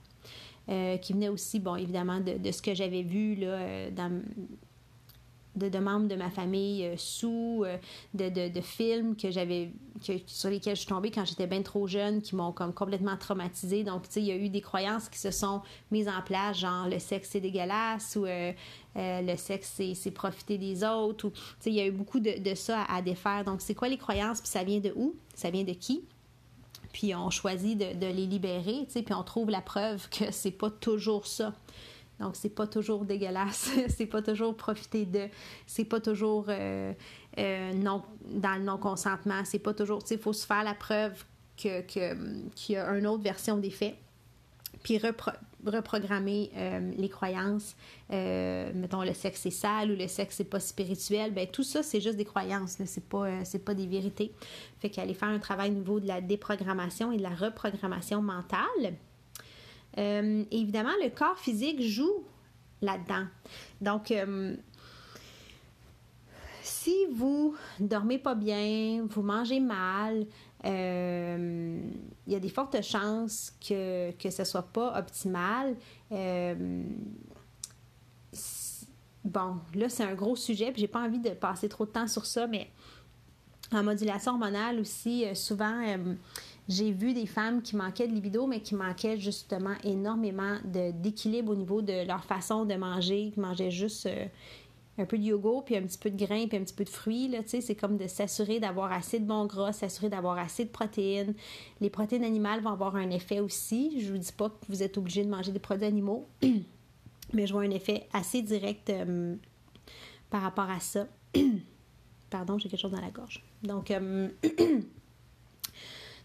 Euh, 0.69 0.97
qui 0.97 1.13
venaient 1.13 1.29
aussi, 1.29 1.59
bon, 1.59 1.75
évidemment, 1.77 2.21
de, 2.21 2.39
de 2.39 2.53
ce 2.53 2.63
que 2.63 2.73
j'avais 2.73 3.03
vu 3.03 3.35
là, 3.35 3.47
euh, 3.47 3.91
dans, 3.91 4.23
de, 5.57 5.79
membres 5.79 6.09
de 6.09 6.15
ma 6.15 6.31
famille 6.31 6.85
euh, 6.85 6.95
sous, 6.97 7.65
euh, 7.65 7.79
de, 8.15 8.61
films 8.61 9.17
que 9.17 9.31
j'avais 9.31 9.73
sur 10.27 10.51
lesquels 10.51 10.75
je 10.75 10.81
suis 10.81 10.89
tombée 10.89 11.11
quand 11.11 11.25
j'étais 11.25 11.47
bien 11.47 11.63
trop 11.63 11.87
jeune, 11.87 12.23
qui 12.23 12.35
m'ont 12.35 12.53
comme 12.53 12.73
complètement 12.73 13.17
traumatisée. 13.17 13.85
Donc, 13.85 14.03
tu 14.05 14.15
sais, 14.15 14.21
il 14.21 14.27
y 14.27 14.33
a 14.33 14.37
eu 14.37 14.49
des 14.49 14.61
croyances 14.61 15.09
qui 15.09 15.19
se 15.19 15.31
sont 15.31 15.63
mises 15.91 16.09
en 16.09 16.23
place, 16.23 16.59
genre 16.59 16.89
le 16.89 16.99
sexe 16.99 17.31
c'est 17.33 17.41
dégueulasse 17.41 18.17
ou 18.17 18.25
euh, 18.27 18.53
le 18.97 19.37
sexe 19.37 19.81
c'est 19.95 20.11
profiter 20.11 20.59
des 20.59 20.83
autres. 20.85 21.27
Ou, 21.27 21.31
tu 21.31 21.41
sais, 21.61 21.71
il 21.71 21.75
y 21.75 21.81
a 21.81 21.87
eu 21.87 21.93
beaucoup 21.93 22.21
de, 22.21 22.55
ça 22.55 22.85
à, 22.85 23.03
défaire. 23.03 23.45
Donc, 23.45 23.61
c'est 23.61 23.75
quoi 23.75 23.89
les 23.89 23.99
croyances, 23.99 24.41
puis 24.41 24.51
ça 24.51 24.65
vient 24.65 24.81
de 24.81 24.93
où? 24.97 25.15
Ça 25.35 25.51
vient 25.51 25.65
de 25.65 25.73
qui? 25.73 26.05
Puis 26.93 27.15
on 27.15 27.31
choisit 27.31 27.79
de, 27.79 27.99
de 27.99 28.13
les 28.13 28.27
libérer, 28.27 28.85
tu 28.87 28.93
sais, 28.93 29.03
puis 29.03 29.15
on 29.15 29.23
trouve 29.23 29.51
la 29.51 29.63
preuve 29.63 30.09
que 30.09 30.31
c'est 30.31 30.51
pas 30.51 30.71
toujours 30.71 31.27
ça. 31.27 31.55
Donc, 32.23 32.37
c'est 32.37 32.55
pas 32.55 32.69
toujours 32.69 33.05
dégueulasse, 33.05 33.71
c'est 33.89 34.07
pas 34.07 34.23
toujours 34.23 34.57
profiter 34.57 35.05
de, 35.07 35.27
c'est 35.67 35.85
pas 35.85 36.01
toujours 36.01 36.47
euh, 36.49 36.93
euh, 37.39 37.73
non, 37.73 38.03
dans 38.27 38.55
le 38.55 38.63
non-consentement, 38.63 39.45
c'est 39.45 39.59
pas 39.59 39.75
toujours, 39.75 40.03
tu 40.03 40.11
sais, 40.11 40.15
il 40.15 40.21
faut 40.21 40.33
se 40.33 40.47
faire 40.47 40.63
la 40.63 40.75
preuve 40.75 41.25
qu'il 41.57 41.85
que, 41.85 42.73
y 42.73 42.77
a 42.77 42.97
une 42.97 43.09
autre 43.09 43.25
version 43.25 43.57
des 43.57 43.71
faits, 43.71 43.97
puis 44.85 45.01
reprogrammer 45.67 46.51
euh, 46.57 46.93
les 46.97 47.09
croyances, 47.09 47.75
mettons 48.09 49.03
le 49.03 49.15
sexe 49.15 49.47
est 49.47 49.51
sale 49.51 49.91
ou 49.91 49.97
le 49.97 50.07
sexe 50.07 50.37
c'est 50.37 50.45
pas 50.45 50.61
spirituel, 50.61 51.33
ben 51.33 51.47
tout 51.49 51.63
ça 51.65 51.83
c'est 51.83 52.01
juste 52.01 52.17
des 52.17 52.25
croyances, 52.25 52.79
c'est 52.85 53.09
pas, 53.09 53.45
c'est 53.45 53.65
pas 53.65 53.75
des 53.75 53.87
vérités. 53.87 54.33
Fait 54.79 54.91
qu'aller 54.91 55.15
faire 55.15 55.29
un 55.29 55.41
travail 55.41 55.71
au 55.71 55.75
niveau 55.75 55.99
de 55.99 56.07
la 56.07 56.21
déprogrammation 56.21 57.11
et 57.11 57.17
de 57.17 57.23
la 57.23 57.35
reprogrammation 57.35 58.23
mentale, 58.23 58.95
euh, 59.99 60.45
évidemment, 60.51 60.93
le 61.03 61.11
corps 61.11 61.39
physique 61.39 61.83
joue 61.83 62.25
là-dedans. 62.81 63.27
Donc, 63.81 64.11
euh, 64.11 64.57
si 66.63 67.07
vous 67.13 67.55
dormez 67.79 68.19
pas 68.19 68.35
bien, 68.35 69.07
vous 69.09 69.23
mangez 69.23 69.61
mal, 69.61 70.27
euh, 70.65 71.81
il 72.27 72.33
y 72.33 72.37
a 72.37 72.41
des 72.41 72.49
fortes 72.49 72.81
chances 72.83 73.53
que, 73.61 74.13
que 74.13 74.31
ce 74.31 74.45
soit 74.45 74.63
pas 74.73 74.99
optimal. 74.99 75.77
bon, 79.25 79.57
là, 79.75 79.89
c'est 79.89 80.05
un 80.05 80.15
gros 80.15 80.37
sujet, 80.37 80.73
puis 80.73 80.81
j'ai 80.81 80.89
pas 80.89 81.01
envie 81.01 81.21
de 81.21 81.31
passer 81.31 81.69
trop 81.69 81.85
de 81.85 81.91
temps 81.91 82.09
sur 82.09 82.27
ça, 82.27 82.47
mais 82.47 82.71
en 83.73 83.83
modulation 83.83 84.33
hormonale 84.33 84.81
aussi, 84.81 85.25
souvent, 85.35 85.83
j'ai 86.73 86.91
vu 86.91 87.13
des 87.13 87.27
femmes 87.27 87.63
qui 87.63 87.77
manquaient 87.77 88.09
de 88.09 88.15
libido, 88.15 88.47
mais 88.47 88.61
qui 88.61 88.75
manquaient 88.75 89.19
justement 89.19 89.75
énormément 89.85 90.57
d'équilibre 90.65 91.53
au 91.53 91.55
niveau 91.55 91.83
de 91.83 92.07
leur 92.07 92.25
façon 92.25 92.65
de 92.65 92.75
manger, 92.75 93.31
qui 93.33 93.41
mangeaient 93.41 93.71
juste 93.71 94.07
euh, 94.07 94.27
un 94.99 95.05
peu 95.05 95.19
de 95.19 95.23
yogourt, 95.23 95.65
puis 95.65 95.77
un 95.77 95.83
petit 95.83 95.99
peu 95.99 96.11
de 96.11 96.17
grains, 96.17 96.47
puis 96.47 96.57
un 96.57 96.63
petit 96.63 96.75
peu 96.75 96.85
de 96.85 96.89
fruits. 96.89 97.35
C'est 97.47 97.75
comme 97.75 97.99
de 97.99 98.07
s'assurer 98.07 98.59
d'avoir 98.59 98.91
assez 98.91 99.19
de 99.21 99.27
bons 99.27 99.47
gras, 99.47 99.73
s'assurer 99.73 100.09
d'avoir 100.09 100.39
assez 100.39 100.65
de 100.65 100.71
protéines. 100.71 101.35
Les 101.81 101.91
protéines 101.91 102.25
animales 102.25 102.63
vont 102.63 102.71
avoir 102.71 102.97
un 102.97 103.11
effet 103.11 103.41
aussi. 103.41 104.01
Je 104.01 104.11
vous 104.11 104.19
dis 104.19 104.33
pas 104.33 104.49
que 104.49 104.55
vous 104.69 104.83
êtes 104.83 104.97
obligé 104.97 105.25
de 105.25 105.31
manger 105.31 105.53
des 105.53 105.59
produits 105.59 105.87
animaux, 105.87 106.27
mais 107.35 107.47
je 107.47 107.53
vois 107.53 107.63
un 107.63 107.71
effet 107.71 108.09
assez 108.15 108.41
direct 108.41 108.89
euh, 108.89 109.37
par 110.31 110.41
rapport 110.41 110.71
à 110.71 110.81
ça. 110.81 111.07
Pardon, 112.31 112.57
j'ai 112.57 112.71
quelque 112.71 112.81
chose 112.81 112.93
dans 112.93 113.01
la 113.01 113.11
gorge. 113.11 113.45
Donc, 113.63 113.91
euh, 113.91 114.31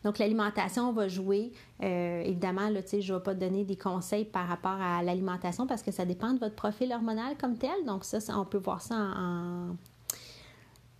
Donc, 0.07 0.19
l'alimentation 0.19 0.93
va 0.93 1.09
jouer. 1.09 1.51
Euh, 1.83 2.21
évidemment, 2.21 2.69
là, 2.69 2.79
je 2.89 2.95
ne 2.95 3.17
vais 3.17 3.23
pas 3.23 3.33
donner 3.33 3.65
des 3.65 3.75
conseils 3.75 4.23
par 4.23 4.47
rapport 4.47 4.79
à 4.79 5.03
l'alimentation 5.03 5.67
parce 5.67 5.83
que 5.83 5.91
ça 5.91 6.05
dépend 6.05 6.31
de 6.31 6.39
votre 6.39 6.55
profil 6.55 6.93
hormonal 6.93 7.35
comme 7.37 7.57
tel. 7.57 7.83
Donc, 7.85 8.05
ça, 8.05 8.19
on 8.39 8.45
peut 8.45 8.57
voir 8.57 8.81
ça 8.81 8.95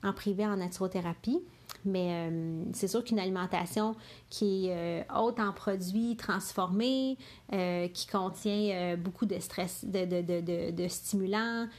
en, 0.04 0.12
privé, 0.12 0.46
en 0.46 0.58
naturothérapie. 0.58 1.40
Mais 1.86 2.30
euh, 2.30 2.64
c'est 2.74 2.90
sûr 2.90 3.02
qu'une 3.02 3.18
alimentation 3.18 3.96
qui 4.30 4.68
est 4.68 4.76
euh, 4.76 5.04
haute 5.18 5.40
en 5.40 5.54
produits 5.54 6.18
transformés, 6.18 7.18
qui 7.50 8.08
contient 8.08 8.98
beaucoup 8.98 9.26
de 9.26 9.40
stress, 9.40 9.86
de 9.86 10.88
stimulants, 10.90 11.70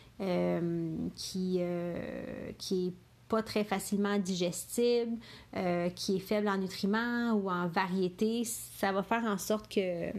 qui, 1.15 1.61
qui 2.57 2.87
est 2.87 2.95
pas 3.29 3.43
très 3.43 3.65
facilement 3.65 4.19
digestible, 4.19 5.19
euh, 5.57 5.91
qui 5.91 6.17
est 6.17 6.21
faible 6.21 6.49
en 6.49 6.57
nutriments 6.57 7.33
ou 7.33 7.51
en 7.51 7.69
variété, 7.69 8.45
ça 8.45 8.91
va 8.93 9.03
faire 9.03 9.25
en 9.25 9.39
sorte 9.39 9.73
que, 9.73 10.11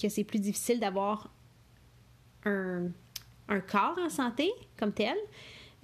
que 0.00 0.08
c'est 0.08 0.24
plus 0.24 0.40
difficile 0.40 0.78
d'avoir 0.78 1.30
un, 2.44 2.88
un, 3.48 3.60
corps 3.60 3.98
en 3.98 4.10
santé 4.10 4.50
comme 4.78 4.92
tel, 4.92 5.16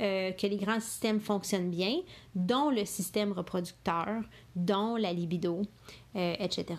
euh, 0.01 0.33
que 0.33 0.47
les 0.47 0.59
grands 0.59 0.81
systèmes 0.81 1.21
fonctionnent 1.21 1.71
bien, 1.71 2.01
dont 2.35 2.71
le 2.71 2.85
système 2.85 3.33
reproducteur, 3.33 4.23
dont 4.55 4.97
la 4.97 5.13
libido, 5.13 5.63
euh, 6.15 6.35
etc. 6.39 6.79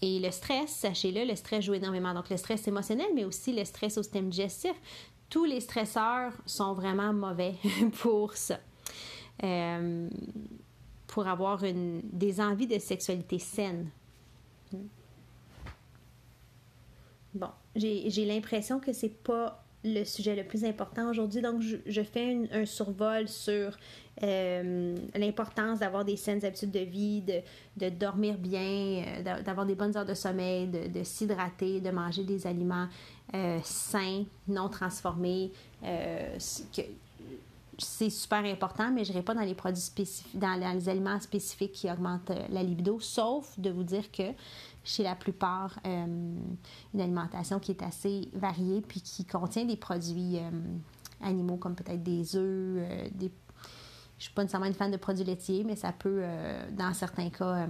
Et 0.00 0.20
le 0.20 0.30
stress, 0.30 0.70
sachez-le, 0.70 1.24
le 1.24 1.34
stress 1.34 1.64
joue 1.64 1.74
énormément. 1.74 2.14
Donc 2.14 2.30
le 2.30 2.36
stress 2.36 2.68
émotionnel, 2.68 3.08
mais 3.14 3.24
aussi 3.24 3.52
le 3.52 3.64
stress 3.64 3.98
au 3.98 4.02
système 4.04 4.28
digestif. 4.28 4.74
Tous 5.28 5.44
les 5.44 5.60
stresseurs 5.60 6.32
sont 6.46 6.74
vraiment 6.74 7.12
mauvais 7.12 7.54
pour 8.00 8.34
ça. 8.34 8.60
Euh, 9.44 10.08
pour 11.06 11.26
avoir 11.26 11.64
une, 11.64 12.02
des 12.12 12.40
envies 12.40 12.66
de 12.66 12.78
sexualité 12.78 13.38
saine. 13.38 13.88
Bon, 17.34 17.48
j'ai 17.74 18.26
l'impression 18.26 18.78
que 18.78 18.92
c'est 18.92 19.22
pas 19.22 19.64
le 19.84 20.04
sujet 20.04 20.36
le 20.36 20.44
plus 20.44 20.64
important 20.64 21.08
aujourd'hui, 21.08 21.40
donc 21.40 21.62
je, 21.62 22.02
fais 22.02 22.36
un 22.52 22.66
survol 22.66 23.26
sur 23.26 23.76
euh, 24.22 24.96
l'importance 25.14 25.78
d'avoir 25.78 26.04
des 26.04 26.16
saines 26.16 26.44
habitudes 26.44 26.72
de 26.72 26.80
vie, 26.80 27.22
de, 27.22 27.40
de 27.78 27.88
dormir 27.88 28.36
bien, 28.36 29.04
euh, 29.06 29.42
d'avoir 29.42 29.64
des 29.64 29.76
bonnes 29.76 29.96
heures 29.96 30.04
de 30.04 30.14
sommeil, 30.14 30.68
de, 30.68 30.88
de 30.88 31.04
s'hydrater, 31.04 31.80
de 31.80 31.90
manger 31.90 32.24
des 32.24 32.46
aliments 32.46 32.88
sains, 33.62 34.24
non 34.46 34.68
transformés, 34.68 35.52
que, 35.82 36.82
c'est 37.78 38.10
super 38.10 38.44
important, 38.44 38.90
mais 38.90 39.04
je 39.04 39.12
n'irai 39.12 39.22
pas 39.22 39.34
dans 39.34 39.42
les 39.42 39.54
produits 39.54 39.92
dans 40.34 40.60
les 40.60 40.88
aliments 40.88 41.20
spécifiques 41.20 41.72
qui 41.72 41.90
augmentent 41.90 42.30
euh, 42.30 42.46
la 42.50 42.62
libido, 42.62 42.98
sauf 42.98 43.58
de 43.58 43.70
vous 43.70 43.84
dire 43.84 44.10
que 44.10 44.32
chez 44.82 45.04
la 45.04 45.14
plupart, 45.14 45.78
euh, 45.86 46.04
une 46.94 47.00
alimentation 47.00 47.60
qui 47.60 47.70
est 47.70 47.82
assez 47.82 48.28
variée 48.34 48.80
puis 48.80 49.00
qui 49.00 49.24
contient 49.24 49.64
des 49.64 49.76
produits 49.76 50.38
euh, 50.38 50.50
animaux 51.22 51.56
comme 51.56 51.76
peut-être 51.76 52.02
des 52.02 52.36
œufs. 52.36 53.10
Je 54.18 54.24
suis 54.24 54.32
pas 54.32 54.42
nécessairement 54.42 54.66
une 54.66 54.74
fan 54.74 54.90
de 54.90 54.96
produits 54.96 55.24
laitiers, 55.24 55.62
mais 55.62 55.76
ça 55.76 55.92
peut, 55.92 56.24
dans 56.72 56.92
certains 56.92 57.30
cas, 57.30 57.68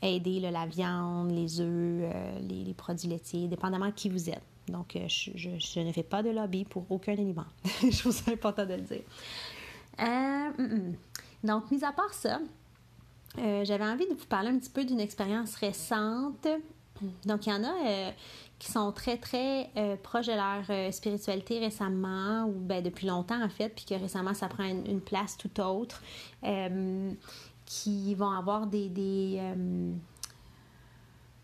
aider 0.00 0.38
la 0.38 0.64
viande, 0.66 1.32
les 1.32 1.60
œufs, 1.60 2.14
les, 2.40 2.62
les, 2.62 2.74
produits 2.74 3.08
laitiers, 3.08 3.48
dépendamment 3.48 3.86
de 3.86 3.92
qui 3.92 4.08
vous 4.08 4.30
êtes. 4.30 4.51
Donc, 4.68 4.96
euh, 4.96 5.06
je, 5.08 5.80
ne 5.80 5.92
fais 5.92 6.02
pas 6.02 6.22
de 6.22 6.30
lobby 6.30 6.64
pour 6.64 6.84
aucun 6.90 7.12
aliment. 7.12 7.46
je 7.82 7.98
trouve 7.98 8.12
ça 8.12 8.30
important 8.30 8.64
de 8.64 8.74
le 8.74 8.82
dire. 8.82 9.02
Euh, 10.00 10.04
mm, 10.58 10.62
mm. 10.62 10.94
donc, 11.44 11.70
mis 11.70 11.84
à 11.84 11.92
part 11.92 12.14
ça, 12.14 12.40
euh, 13.38 13.64
j'avais 13.64 13.84
envie 13.84 14.06
de 14.08 14.14
vous 14.14 14.26
parler 14.26 14.50
un 14.50 14.58
petit 14.58 14.70
peu 14.70 14.84
d'une 14.84 15.00
expérience 15.00 15.54
récente. 15.56 16.46
Donc, 17.24 17.46
il 17.46 17.50
y 17.50 17.52
en 17.52 17.64
a 17.64 18.12
qui 18.60 18.70
sont 18.70 18.92
très, 18.92 19.16
très 19.16 19.70
proches 20.04 20.26
de 20.26 20.34
leur 20.34 20.92
spiritualité 20.92 21.58
récemment, 21.58 22.44
ou 22.44 22.52
ben, 22.52 22.80
depuis 22.80 23.08
longtemps 23.08 23.42
en 23.42 23.48
fait, 23.48 23.70
puis 23.70 23.84
que 23.84 23.94
récemment, 23.94 24.34
ça 24.34 24.46
prend 24.46 24.62
une, 24.62 25.00
place 25.00 25.36
tout 25.36 25.60
autre. 25.60 26.00
qui 27.66 28.14
vont 28.14 28.30
avoir 28.30 28.68
des, 28.68 29.40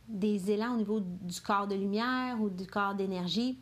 des 0.09 0.51
élans 0.51 0.75
au 0.75 0.77
niveau 0.79 1.01
du 1.01 1.41
corps 1.41 1.67
de 1.67 1.75
lumière 1.75 2.41
ou 2.41 2.51
du 2.51 2.67
corps 2.67 2.95
d'énergie. 2.95 3.61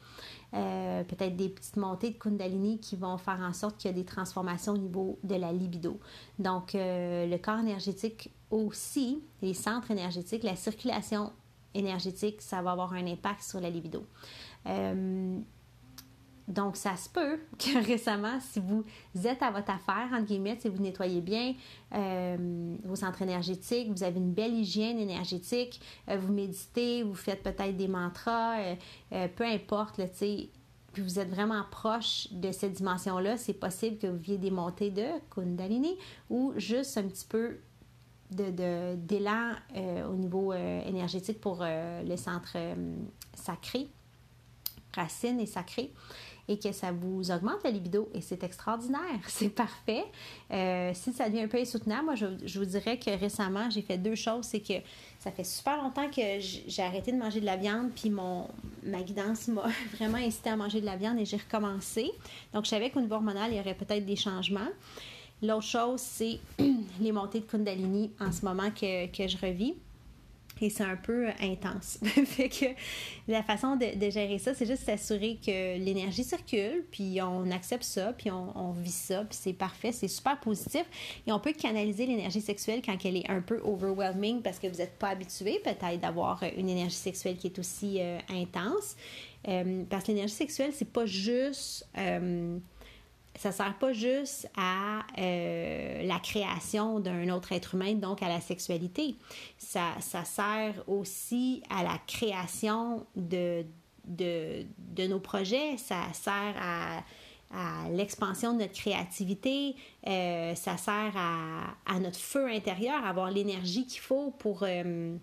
Euh, 0.54 1.02
peut-être 1.04 1.36
des 1.36 1.48
petites 1.48 1.76
montées 1.76 2.10
de 2.10 2.18
Kundalini 2.18 2.78
qui 2.78 2.96
vont 2.96 3.18
faire 3.18 3.40
en 3.40 3.52
sorte 3.52 3.76
qu'il 3.76 3.90
y 3.90 3.94
a 3.94 3.96
des 3.96 4.04
transformations 4.04 4.72
au 4.72 4.78
niveau 4.78 5.18
de 5.24 5.34
la 5.34 5.52
libido. 5.52 5.98
Donc, 6.38 6.74
euh, 6.74 7.26
le 7.26 7.36
corps 7.38 7.58
énergétique 7.58 8.30
aussi, 8.50 9.22
les 9.42 9.54
centres 9.54 9.90
énergétiques, 9.90 10.44
la 10.44 10.56
circulation 10.56 11.32
énergétique, 11.74 12.40
ça 12.40 12.62
va 12.62 12.72
avoir 12.72 12.92
un 12.94 13.06
impact 13.06 13.42
sur 13.42 13.60
la 13.60 13.68
libido. 13.68 14.06
Euh, 14.66 15.38
donc, 16.48 16.76
ça 16.76 16.96
se 16.96 17.08
peut 17.08 17.40
que 17.58 17.84
récemment, 17.84 18.38
si 18.40 18.60
vous 18.60 18.84
êtes 19.26 19.42
à 19.42 19.50
votre 19.50 19.70
affaire, 19.70 20.08
entre 20.12 20.26
guillemets, 20.26 20.56
si 20.60 20.68
vous 20.68 20.82
nettoyez 20.82 21.20
bien 21.20 21.54
vos 22.84 22.96
centres 22.96 23.22
énergétiques, 23.22 23.90
vous 23.90 24.02
avez 24.02 24.18
une 24.18 24.32
belle 24.32 24.54
hygiène 24.54 24.98
énergétique, 24.98 25.80
vous 26.08 26.32
méditez, 26.32 27.02
vous 27.02 27.14
faites 27.14 27.42
peut-être 27.42 27.76
des 27.76 27.88
mantras, 27.88 28.58
peu 29.10 29.44
importe, 29.44 30.00
puis 30.18 31.02
vous 31.02 31.18
êtes 31.18 31.30
vraiment 31.30 31.62
proche 31.70 32.28
de 32.32 32.52
cette 32.52 32.72
dimension-là, 32.74 33.36
c'est 33.36 33.54
possible 33.54 33.98
que 33.98 34.06
vous 34.06 34.16
viviez 34.16 34.38
des 34.38 34.50
montées 34.50 34.90
de 34.90 35.06
Kundalini 35.30 35.96
ou 36.30 36.52
juste 36.56 36.98
un 36.98 37.04
petit 37.04 37.26
peu 37.26 37.58
d'élan 38.30 39.52
de, 39.74 40.04
au 40.04 40.14
niveau 40.14 40.52
énergétique 40.52 41.40
pour 41.40 41.62
le 41.62 42.16
centre 42.16 42.56
sacré, 43.34 43.88
racine 44.94 45.40
et 45.40 45.46
sacré 45.46 45.92
et 46.48 46.58
que 46.58 46.72
ça 46.72 46.92
vous 46.92 47.30
augmente 47.30 47.62
la 47.64 47.70
libido 47.70 48.08
et 48.14 48.20
c'est 48.20 48.42
extraordinaire, 48.42 49.00
c'est 49.28 49.48
parfait. 49.48 50.04
Euh, 50.50 50.92
si 50.94 51.12
ça 51.12 51.28
devient 51.28 51.42
un 51.42 51.48
peu 51.48 51.58
insoutenable, 51.58 52.04
moi 52.04 52.14
je, 52.14 52.58
vous 52.58 52.64
dirais 52.64 52.98
que 52.98 53.10
récemment 53.10 53.68
j'ai 53.70 53.82
fait 53.82 53.98
deux 53.98 54.14
choses, 54.14 54.44
c'est 54.44 54.60
que 54.60 54.74
ça 55.18 55.30
fait 55.30 55.44
super 55.44 55.82
longtemps 55.82 56.08
que 56.08 56.38
j'ai 56.38 56.82
arrêté 56.82 57.12
de 57.12 57.18
manger 57.18 57.40
de 57.40 57.46
la 57.46 57.56
viande, 57.56 57.90
puis 57.94 58.10
mon 58.10 58.48
ma 58.82 59.02
guidance 59.02 59.48
m'a 59.48 59.68
vraiment 59.96 60.18
incité 60.18 60.50
à 60.50 60.56
manger 60.56 60.80
de 60.80 60.86
la 60.86 60.96
viande 60.96 61.18
et 61.18 61.24
j'ai 61.24 61.38
recommencé. 61.38 62.10
Donc 62.52 62.64
je 62.64 62.70
savais 62.70 62.90
qu'au 62.90 63.00
niveau 63.00 63.16
hormonal, 63.16 63.50
il 63.52 63.56
y 63.56 63.60
aurait 63.60 63.74
peut-être 63.74 64.04
des 64.04 64.16
changements. 64.16 64.68
L'autre 65.42 65.64
chose, 65.64 66.00
c'est 66.00 66.38
les 67.00 67.12
montées 67.12 67.40
de 67.40 67.44
Kundalini 67.44 68.10
en 68.20 68.32
ce 68.32 68.44
moment 68.44 68.70
que, 68.70 69.06
que 69.06 69.28
je 69.28 69.36
revis 69.36 69.74
et 70.60 70.70
c'est 70.70 70.84
un 70.84 70.96
peu 70.96 71.28
intense. 71.40 71.98
fait 72.02 72.48
que 72.48 72.66
la 73.28 73.42
façon 73.42 73.76
de, 73.76 74.10
gérer 74.10 74.38
ça, 74.38 74.54
c'est 74.54 74.66
juste 74.66 74.84
s'assurer 74.84 75.38
que 75.44 75.78
l'énergie 75.78 76.24
circule, 76.24 76.84
puis 76.90 77.20
on 77.22 77.50
accepte 77.50 77.84
ça, 77.84 78.12
puis 78.12 78.30
on, 78.30 78.72
vit 78.72 78.90
ça, 78.90 79.24
puis 79.24 79.38
c'est 79.40 79.52
parfait, 79.52 79.92
c'est 79.92 80.08
super 80.08 80.38
positif. 80.40 80.84
Et 81.26 81.32
on 81.32 81.40
peut 81.40 81.52
canaliser 81.52 82.06
l'énergie 82.06 82.40
sexuelle 82.40 82.80
quand 82.84 82.96
elle 83.04 83.16
est 83.16 83.30
un 83.30 83.40
peu 83.40 83.60
overwhelming 83.64 84.42
parce 84.42 84.58
que 84.58 84.66
vous 84.66 84.78
n'êtes 84.78 84.98
pas 84.98 85.08
habitué 85.08 85.60
peut-être 85.62 86.00
d'avoir 86.00 86.42
une 86.56 86.68
énergie 86.68 86.96
sexuelle 86.96 87.36
qui 87.36 87.48
est 87.48 87.58
aussi 87.58 87.98
euh, 88.00 88.18
intense. 88.28 88.96
Euh, 89.48 89.84
parce 89.88 90.04
que 90.04 90.12
l'énergie 90.12 90.34
sexuelle, 90.34 90.72
c'est 90.72 90.90
pas 90.90 91.06
juste. 91.06 91.86
Euh, 91.96 92.58
ça 93.38 93.52
sert 93.52 93.76
pas 93.78 93.92
juste 93.92 94.48
à 94.56 95.00
euh, 95.18 96.02
la 96.02 96.18
création 96.18 97.00
d'un 97.00 97.28
autre 97.30 97.52
être 97.52 97.74
humain, 97.74 97.94
donc 97.94 98.22
à 98.22 98.28
la 98.28 98.40
sexualité. 98.40 99.16
Ça, 99.58 99.92
ça 100.00 100.24
sert 100.24 100.74
aussi 100.86 101.62
à 101.70 101.82
la 101.82 101.98
création 102.06 103.06
de, 103.14 103.64
de, 104.04 105.06
nos 105.06 105.20
projets. 105.20 105.76
Ça 105.76 106.02
sert 106.12 106.54
à, 106.60 107.02
l'expansion 107.90 108.54
de 108.54 108.60
notre 108.60 108.74
créativité. 108.74 109.76
Euh, 110.06 110.54
ça 110.54 110.76
sert 110.76 111.12
à, 111.16 111.74
à, 111.86 112.00
notre 112.00 112.18
feu 112.18 112.48
intérieur, 112.48 113.04
à 113.04 113.10
avoir 113.10 113.30
l'énergie 113.30 113.86
qu'il 113.86 114.00
faut 114.00 114.30
pour... 114.32 114.62
Euh, 114.62 115.16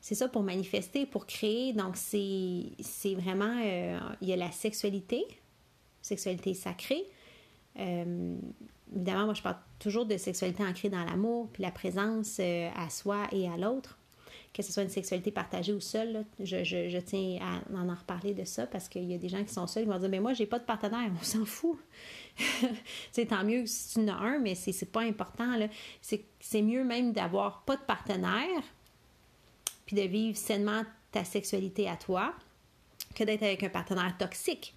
c'est 0.00 0.16
ça, 0.16 0.28
pour 0.28 0.42
manifester, 0.42 1.06
pour 1.06 1.26
créer. 1.26 1.72
Donc, 1.72 1.96
c'est 1.96 3.14
vraiment... 3.14 3.56
il 4.20 4.28
y 4.28 4.32
a 4.32 4.36
la 4.36 4.50
sexualité, 4.50 5.24
sexualité 6.02 6.54
sacrée. 6.54 7.04
Euh, 7.78 8.36
évidemment, 8.94 9.26
moi, 9.26 9.34
je 9.34 9.42
parle 9.42 9.56
toujours 9.78 10.06
de 10.06 10.16
sexualité 10.16 10.64
ancrée 10.64 10.90
dans 10.90 11.04
l'amour, 11.04 11.48
puis 11.52 11.62
la 11.62 11.70
présence 11.70 12.36
euh, 12.40 12.68
à 12.76 12.90
soi 12.90 13.26
et 13.32 13.48
à 13.48 13.56
l'autre. 13.56 13.98
Que 14.52 14.62
ce 14.62 14.70
soit 14.70 14.82
une 14.82 14.90
sexualité 14.90 15.30
partagée 15.30 15.72
ou 15.72 15.80
seule, 15.80 16.26
je, 16.38 16.62
je, 16.62 16.98
tiens 16.98 17.38
à 17.40 17.74
en, 17.74 17.94
reparler 17.94 18.34
de 18.34 18.44
ça 18.44 18.66
parce 18.66 18.86
qu'il 18.86 19.10
y 19.10 19.14
a 19.14 19.18
des 19.18 19.30
gens 19.30 19.42
qui 19.42 19.52
sont 19.52 19.66
seuls 19.66 19.84
qui 19.84 19.88
vont 19.88 19.98
dire 19.98 20.10
Mais 20.10 20.20
moi, 20.20 20.34
j'ai 20.34 20.44
pas 20.44 20.58
de 20.58 20.64
partenaire, 20.64 21.10
on 21.20 21.24
s'en 21.24 21.46
fout. 21.46 21.78
c'est 23.12 23.26
tant 23.26 23.44
mieux 23.44 23.64
si 23.64 23.94
tu 23.94 24.00
en 24.00 24.08
as 24.08 24.16
un, 24.16 24.38
mais 24.38 24.54
c'est 24.54 24.92
pas 24.92 25.02
important. 25.02 25.58
C'est 26.02 26.62
mieux 26.62 26.84
même 26.84 27.12
d'avoir 27.12 27.62
pas 27.62 27.76
de 27.76 27.82
partenaire, 27.82 28.62
puis 29.86 29.96
de 29.96 30.02
vivre 30.02 30.36
sainement 30.36 30.82
ta 31.12 31.24
sexualité 31.24 31.88
à 31.88 31.96
toi, 31.96 32.34
que 33.14 33.24
d'être 33.24 33.42
avec 33.42 33.62
un 33.62 33.68
partenaire 33.68 34.14
toxique 34.18 34.74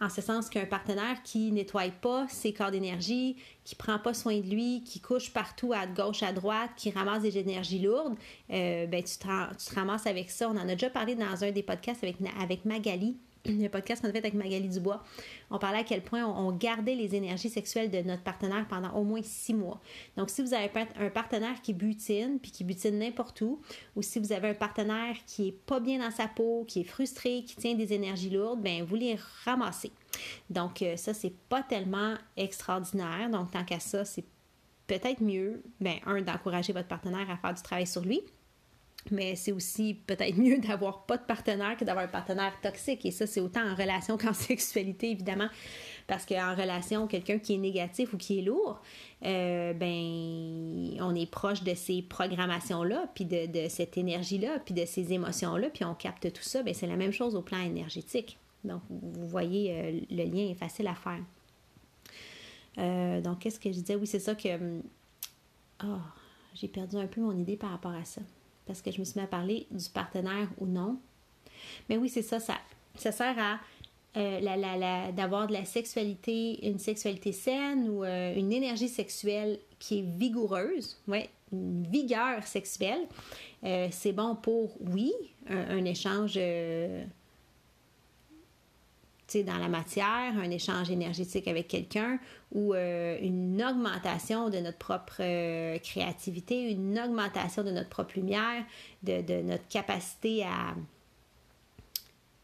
en 0.00 0.08
ce 0.08 0.20
sens 0.20 0.48
qu'un 0.48 0.66
partenaire 0.66 1.22
qui 1.22 1.52
nettoie 1.52 1.90
pas 2.00 2.26
ses 2.28 2.52
corps 2.52 2.70
d'énergie, 2.70 3.36
qui 3.64 3.74
prend 3.74 3.98
pas 3.98 4.14
soin 4.14 4.38
de 4.38 4.48
lui, 4.48 4.82
qui 4.84 5.00
couche 5.00 5.32
partout 5.32 5.72
à 5.72 5.86
gauche, 5.86 6.22
à 6.22 6.32
droite, 6.32 6.70
qui 6.76 6.90
ramasse 6.90 7.22
des 7.22 7.38
énergies 7.38 7.80
lourdes, 7.80 8.16
euh, 8.50 8.86
ben 8.86 9.02
tu 9.02 9.18
te, 9.18 9.26
tu 9.56 9.70
te, 9.70 9.74
ramasses 9.74 10.06
avec 10.06 10.30
ça. 10.30 10.48
On 10.48 10.56
en 10.56 10.68
a 10.68 10.74
déjà 10.74 10.90
parlé 10.90 11.14
dans 11.14 11.44
un 11.44 11.52
des 11.52 11.62
podcasts 11.62 12.02
avec, 12.02 12.16
avec 12.40 12.64
Magali 12.64 13.16
le 13.44 13.68
podcast 13.68 14.02
qu'on 14.02 14.08
a 14.08 14.12
fait 14.12 14.18
avec 14.18 14.34
Magali 14.34 14.68
Dubois, 14.68 15.02
on 15.50 15.58
parlait 15.58 15.78
à 15.78 15.84
quel 15.84 16.02
point 16.02 16.24
on, 16.24 16.52
gardait 16.52 16.94
les 16.94 17.14
énergies 17.14 17.48
sexuelles 17.48 17.90
de 17.90 17.98
notre 18.02 18.22
partenaire 18.22 18.66
pendant 18.68 18.92
au 18.94 19.04
moins 19.04 19.22
six 19.22 19.54
mois. 19.54 19.80
Donc, 20.16 20.30
si 20.30 20.42
vous 20.42 20.54
avez 20.54 20.70
un 20.98 21.10
partenaire 21.10 21.60
qui 21.62 21.72
butine, 21.72 22.38
puis 22.40 22.50
qui 22.50 22.62
butine 22.64 22.98
n'importe 22.98 23.40
où, 23.40 23.60
ou 23.96 24.02
si 24.02 24.18
vous 24.18 24.32
avez 24.32 24.50
un 24.50 24.54
partenaire 24.54 25.16
qui 25.26 25.48
est 25.48 25.66
pas 25.66 25.80
bien 25.80 25.98
dans 25.98 26.10
sa 26.10 26.28
peau, 26.28 26.64
qui 26.68 26.80
est 26.80 26.84
frustré, 26.84 27.44
qui 27.44 27.56
tient 27.56 27.74
des 27.74 27.92
énergies 27.92 28.30
lourdes, 28.30 28.60
ben 28.62 28.84
vous 28.84 28.96
les 28.96 29.16
ramassez. 29.44 29.92
Donc, 30.50 30.82
euh, 30.82 30.96
ça, 30.96 31.14
c'est 31.14 31.34
pas 31.48 31.62
tellement 31.62 32.14
extraordinaire. 32.36 33.30
Donc, 33.30 33.50
tant 33.50 33.64
qu'à 33.64 33.80
ça, 33.80 34.04
c'est 34.04 34.24
peut-être 34.86 35.22
mieux, 35.22 35.62
ben, 35.80 35.96
un, 36.06 36.20
d'encourager 36.20 36.72
votre 36.72 36.88
partenaire 36.88 37.30
à 37.30 37.36
faire 37.36 37.54
du 37.54 37.62
travail 37.62 37.86
sur 37.86 38.02
lui, 38.02 38.20
mais 39.10 39.34
c'est 39.34 39.52
aussi 39.52 39.94
peut-être 40.06 40.36
mieux 40.36 40.58
d'avoir 40.66 41.04
pas 41.04 41.16
de 41.16 41.24
partenaire 41.24 41.76
que 41.76 41.84
d'avoir 41.84 42.04
un 42.04 42.08
partenaire 42.08 42.52
toxique. 42.62 43.04
Et 43.04 43.10
ça, 43.10 43.26
c'est 43.26 43.40
autant 43.40 43.66
en 43.68 43.74
relation 43.74 44.16
qu'en 44.18 44.32
sexualité, 44.32 45.10
évidemment. 45.10 45.48
Parce 46.06 46.26
qu'en 46.26 46.54
relation, 46.54 47.06
quelqu'un 47.06 47.38
qui 47.38 47.54
est 47.54 47.58
négatif 47.58 48.12
ou 48.12 48.16
qui 48.16 48.38
est 48.38 48.42
lourd, 48.42 48.80
euh, 49.24 49.72
ben, 49.72 51.02
on 51.02 51.14
est 51.14 51.30
proche 51.30 51.62
de 51.62 51.74
ces 51.74 52.02
programmations-là, 52.02 53.08
puis 53.14 53.24
de, 53.24 53.68
cette 53.68 53.96
énergie-là, 53.96 54.58
puis 54.64 54.74
de 54.74 54.84
ces 54.84 55.12
émotions-là, 55.12 55.70
puis 55.70 55.84
on 55.84 55.94
capte 55.94 56.32
tout 56.32 56.42
ça. 56.42 56.62
Ben, 56.62 56.74
c'est 56.74 56.86
la 56.86 56.96
même 56.96 57.12
chose 57.12 57.34
au 57.34 57.42
plan 57.42 57.60
énergétique. 57.60 58.38
Donc, 58.64 58.82
vous 58.90 59.26
voyez, 59.26 59.72
euh, 59.72 60.00
le 60.10 60.24
lien 60.24 60.50
est 60.50 60.54
facile 60.54 60.86
à 60.86 60.94
faire. 60.94 61.20
Euh, 62.78 63.20
donc, 63.20 63.40
qu'est-ce 63.40 63.58
que 63.58 63.70
je 63.70 63.80
disais? 63.80 63.96
Oui, 63.96 64.06
c'est 64.06 64.20
ça 64.20 64.34
que. 64.34 64.80
Oh, 65.84 65.98
j'ai 66.54 66.68
perdu 66.68 66.96
un 66.96 67.06
peu 67.06 67.20
mon 67.20 67.36
idée 67.36 67.56
par 67.56 67.70
rapport 67.70 67.92
à 67.92 68.04
ça 68.04 68.20
parce 68.66 68.82
que 68.82 68.90
je 68.90 69.00
me 69.00 69.04
suis 69.04 69.18
mis 69.18 69.24
à 69.24 69.28
parler 69.28 69.66
du 69.70 69.88
partenaire 69.88 70.48
ou 70.58 70.66
non. 70.66 70.98
Mais 71.88 71.96
oui, 71.96 72.08
c'est 72.08 72.22
ça, 72.22 72.38
ça, 72.40 73.12
sert 73.12 73.38
à 73.38 73.60
euh, 74.16 74.40
la, 74.40 75.12
d'avoir 75.12 75.46
de 75.46 75.52
la 75.52 75.64
sexualité, 75.64 76.66
une 76.66 76.78
sexualité 76.78 77.32
saine 77.32 77.88
ou 77.88 78.04
euh, 78.04 78.34
une 78.34 78.52
énergie 78.52 78.88
sexuelle 78.88 79.58
qui 79.78 80.00
est 80.00 80.18
vigoureuse, 80.18 80.98
ouais, 81.08 81.30
une 81.52 81.86
vigueur 81.86 82.46
sexuelle. 82.46 83.06
Euh, 83.64 83.88
c'est 83.90 84.12
bon 84.12 84.34
pour, 84.34 84.76
oui, 84.80 85.12
un 85.48 85.84
échange 85.84 86.38
dans 89.40 89.58
la 89.58 89.68
matière, 89.68 90.34
un 90.36 90.50
échange 90.50 90.90
énergétique 90.90 91.48
avec 91.48 91.68
quelqu'un 91.68 92.18
ou 92.52 92.74
euh, 92.74 93.18
une 93.20 93.62
augmentation 93.62 94.50
de 94.50 94.58
notre 94.58 94.78
propre 94.78 95.16
euh, 95.20 95.78
créativité, 95.78 96.70
une 96.70 96.98
augmentation 96.98 97.64
de 97.64 97.70
notre 97.70 97.88
propre 97.88 98.12
lumière, 98.16 98.64
de, 99.02 99.42
notre 99.42 99.66
capacité 99.68 100.44
à, 100.44 100.74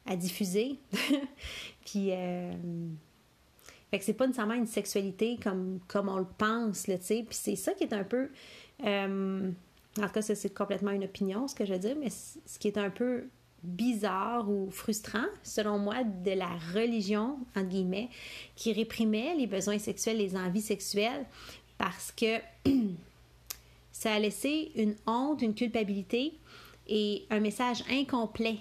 à 0.07 0.17
diffuser. 0.17 0.79
Puis, 1.85 2.11
euh, 2.13 2.53
fait 3.91 3.99
que 3.99 4.05
c'est 4.05 4.15
pas 4.15 4.27
nécessairement 4.27 4.55
une 4.55 4.67
sexualité 4.67 5.39
comme, 5.43 5.81
comme 5.89 6.09
on 6.09 6.19
le 6.19 6.27
pense, 6.39 6.85
tu 6.85 6.93
sais. 7.01 7.25
Puis 7.29 7.39
c'est 7.39 7.57
ça 7.57 7.73
qui 7.73 7.85
est 7.85 7.93
un 7.93 8.05
peu. 8.05 8.31
en 8.83 9.53
tout 9.97 10.09
cas, 10.13 10.23
c'est 10.23 10.55
complètement 10.55 10.91
une 10.93 11.05
opinion, 11.05 11.49
ce 11.49 11.55
que 11.55 11.65
je 11.65 11.73
veux 11.75 11.79
dire, 11.79 11.97
mais 11.99 12.11
ce 12.11 12.59
qui 12.59 12.69
est 12.69 12.79
un 12.79 12.91
peu 12.91 13.25
bizarre 13.63 14.49
ou 14.49 14.71
frustrant, 14.71 15.27
selon 15.43 15.79
moi, 15.79 16.05
de 16.05 16.33
la 16.33 16.51
religion, 16.75 17.39
entre 17.57 17.69
guillemets, 17.69 18.09
qui 18.57 18.73
réprimait 18.73 19.35
les 19.35 19.47
besoins 19.47 19.79
sexuels, 19.79 20.19
les 20.19 20.37
envies 20.37 20.63
sexuelles, 20.63 21.27
parce 21.77 22.13
que 22.13 22.39
ça 23.93 24.13
a 24.13 24.19
laissé 24.19 24.73
une 24.77 24.95
honte, 25.07 25.43
une 25.43 25.55
culpabilité 25.55 26.35
et 26.87 27.27
un 27.31 27.41
message 27.41 27.85
incomplet 27.91 28.59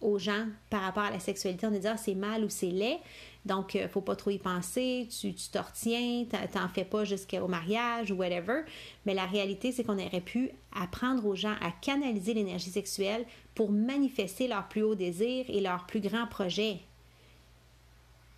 aux 0.00 0.18
gens 0.18 0.46
par 0.70 0.82
rapport 0.82 1.04
à 1.04 1.10
la 1.10 1.18
sexualité. 1.18 1.66
On 1.66 1.70
dit 1.70 1.86
ah, 1.86 1.96
c'est 1.96 2.14
mal 2.14 2.44
ou 2.44 2.48
c'est 2.48 2.70
laid, 2.70 2.98
donc 3.46 3.74
ne 3.74 3.88
faut 3.88 4.00
pas 4.00 4.16
trop 4.16 4.30
y 4.30 4.38
penser, 4.38 5.08
tu 5.20 5.32
t'en 5.50 5.62
retiens, 5.62 6.24
t'en 6.52 6.68
fais 6.68 6.84
pas 6.84 7.04
jusqu'au 7.04 7.48
mariage 7.48 8.10
ou 8.10 8.16
whatever. 8.16 8.62
Mais 9.06 9.14
la 9.14 9.24
réalité, 9.24 9.72
c'est 9.72 9.84
qu'on 9.84 9.98
aurait 9.98 10.20
pu 10.20 10.50
apprendre 10.74 11.24
aux 11.26 11.34
gens 11.34 11.54
à 11.60 11.70
canaliser 11.70 12.34
l'énergie 12.34 12.70
sexuelle 12.70 13.24
pour 13.56 13.72
manifester 13.72 14.46
leur 14.46 14.68
plus 14.68 14.82
haut 14.82 14.94
désir 14.94 15.46
et 15.48 15.60
leur 15.60 15.86
plus 15.86 16.00
grand 16.00 16.26
projet. 16.26 16.78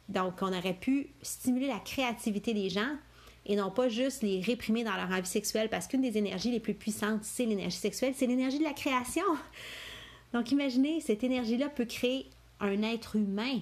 Donc, 0.09 0.40
on 0.40 0.57
aurait 0.57 0.78
pu 0.78 1.09
stimuler 1.20 1.66
la 1.66 1.81
créativité 1.81 2.54
des 2.54 2.70
gens 2.70 2.96
et 3.44 3.57
non 3.57 3.70
pas 3.70 3.88
juste 3.88 4.22
les 4.22 4.40
réprimer 4.40 4.85
dans 4.85 4.94
leur 4.94 5.11
envie 5.11 5.26
sexuelle 5.26 5.68
parce 5.68 5.88
qu'une 5.88 6.02
des 6.02 6.16
énergies 6.16 6.52
les 6.52 6.61
plus 6.61 6.72
puissantes, 6.72 7.24
c'est 7.24 7.44
l'énergie 7.44 7.76
sexuelle, 7.76 8.14
c'est 8.16 8.26
l'énergie 8.26 8.61
de 8.61 8.64
la 8.64 8.72
création. 8.72 9.24
Donc, 10.33 10.52
imaginez, 10.52 11.00
cette 11.00 11.24
énergie-là 11.24 11.68
peut 11.68 11.85
créer 11.85 12.26
un 12.61 12.83
être 12.83 13.16
humain. 13.16 13.59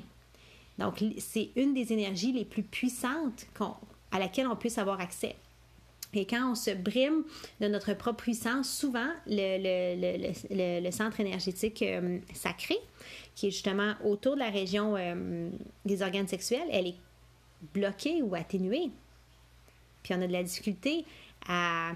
Donc, 0.78 1.02
c'est 1.18 1.50
une 1.56 1.72
des 1.72 1.92
énergies 1.92 2.32
les 2.32 2.44
plus 2.44 2.64
puissantes 2.64 3.46
à 4.12 4.18
laquelle 4.18 4.46
on 4.46 4.56
puisse 4.56 4.76
avoir 4.76 5.00
accès. 5.00 5.36
Et 6.14 6.24
quand 6.24 6.50
on 6.50 6.54
se 6.54 6.70
brime 6.70 7.24
de 7.60 7.68
notre 7.68 7.92
propre 7.94 8.22
puissance, 8.22 8.70
souvent, 8.70 9.08
le, 9.26 10.90
centre 10.90 11.20
énergétique 11.20 11.82
euh, 11.82 12.18
sacré, 12.32 12.76
qui 13.34 13.48
est 13.48 13.50
justement 13.50 13.94
autour 14.04 14.34
de 14.34 14.40
la 14.40 14.50
région 14.50 14.96
euh, 14.96 15.50
des 15.84 16.02
organes 16.02 16.28
sexuels, 16.28 16.66
elle 16.70 16.88
est 16.88 16.96
bloquée 17.74 18.22
ou 18.22 18.34
atténuée. 18.34 18.90
Puis 20.02 20.14
on 20.14 20.22
a 20.22 20.26
de 20.26 20.32
la 20.32 20.42
difficulté 20.42 21.04
à, 21.48 21.92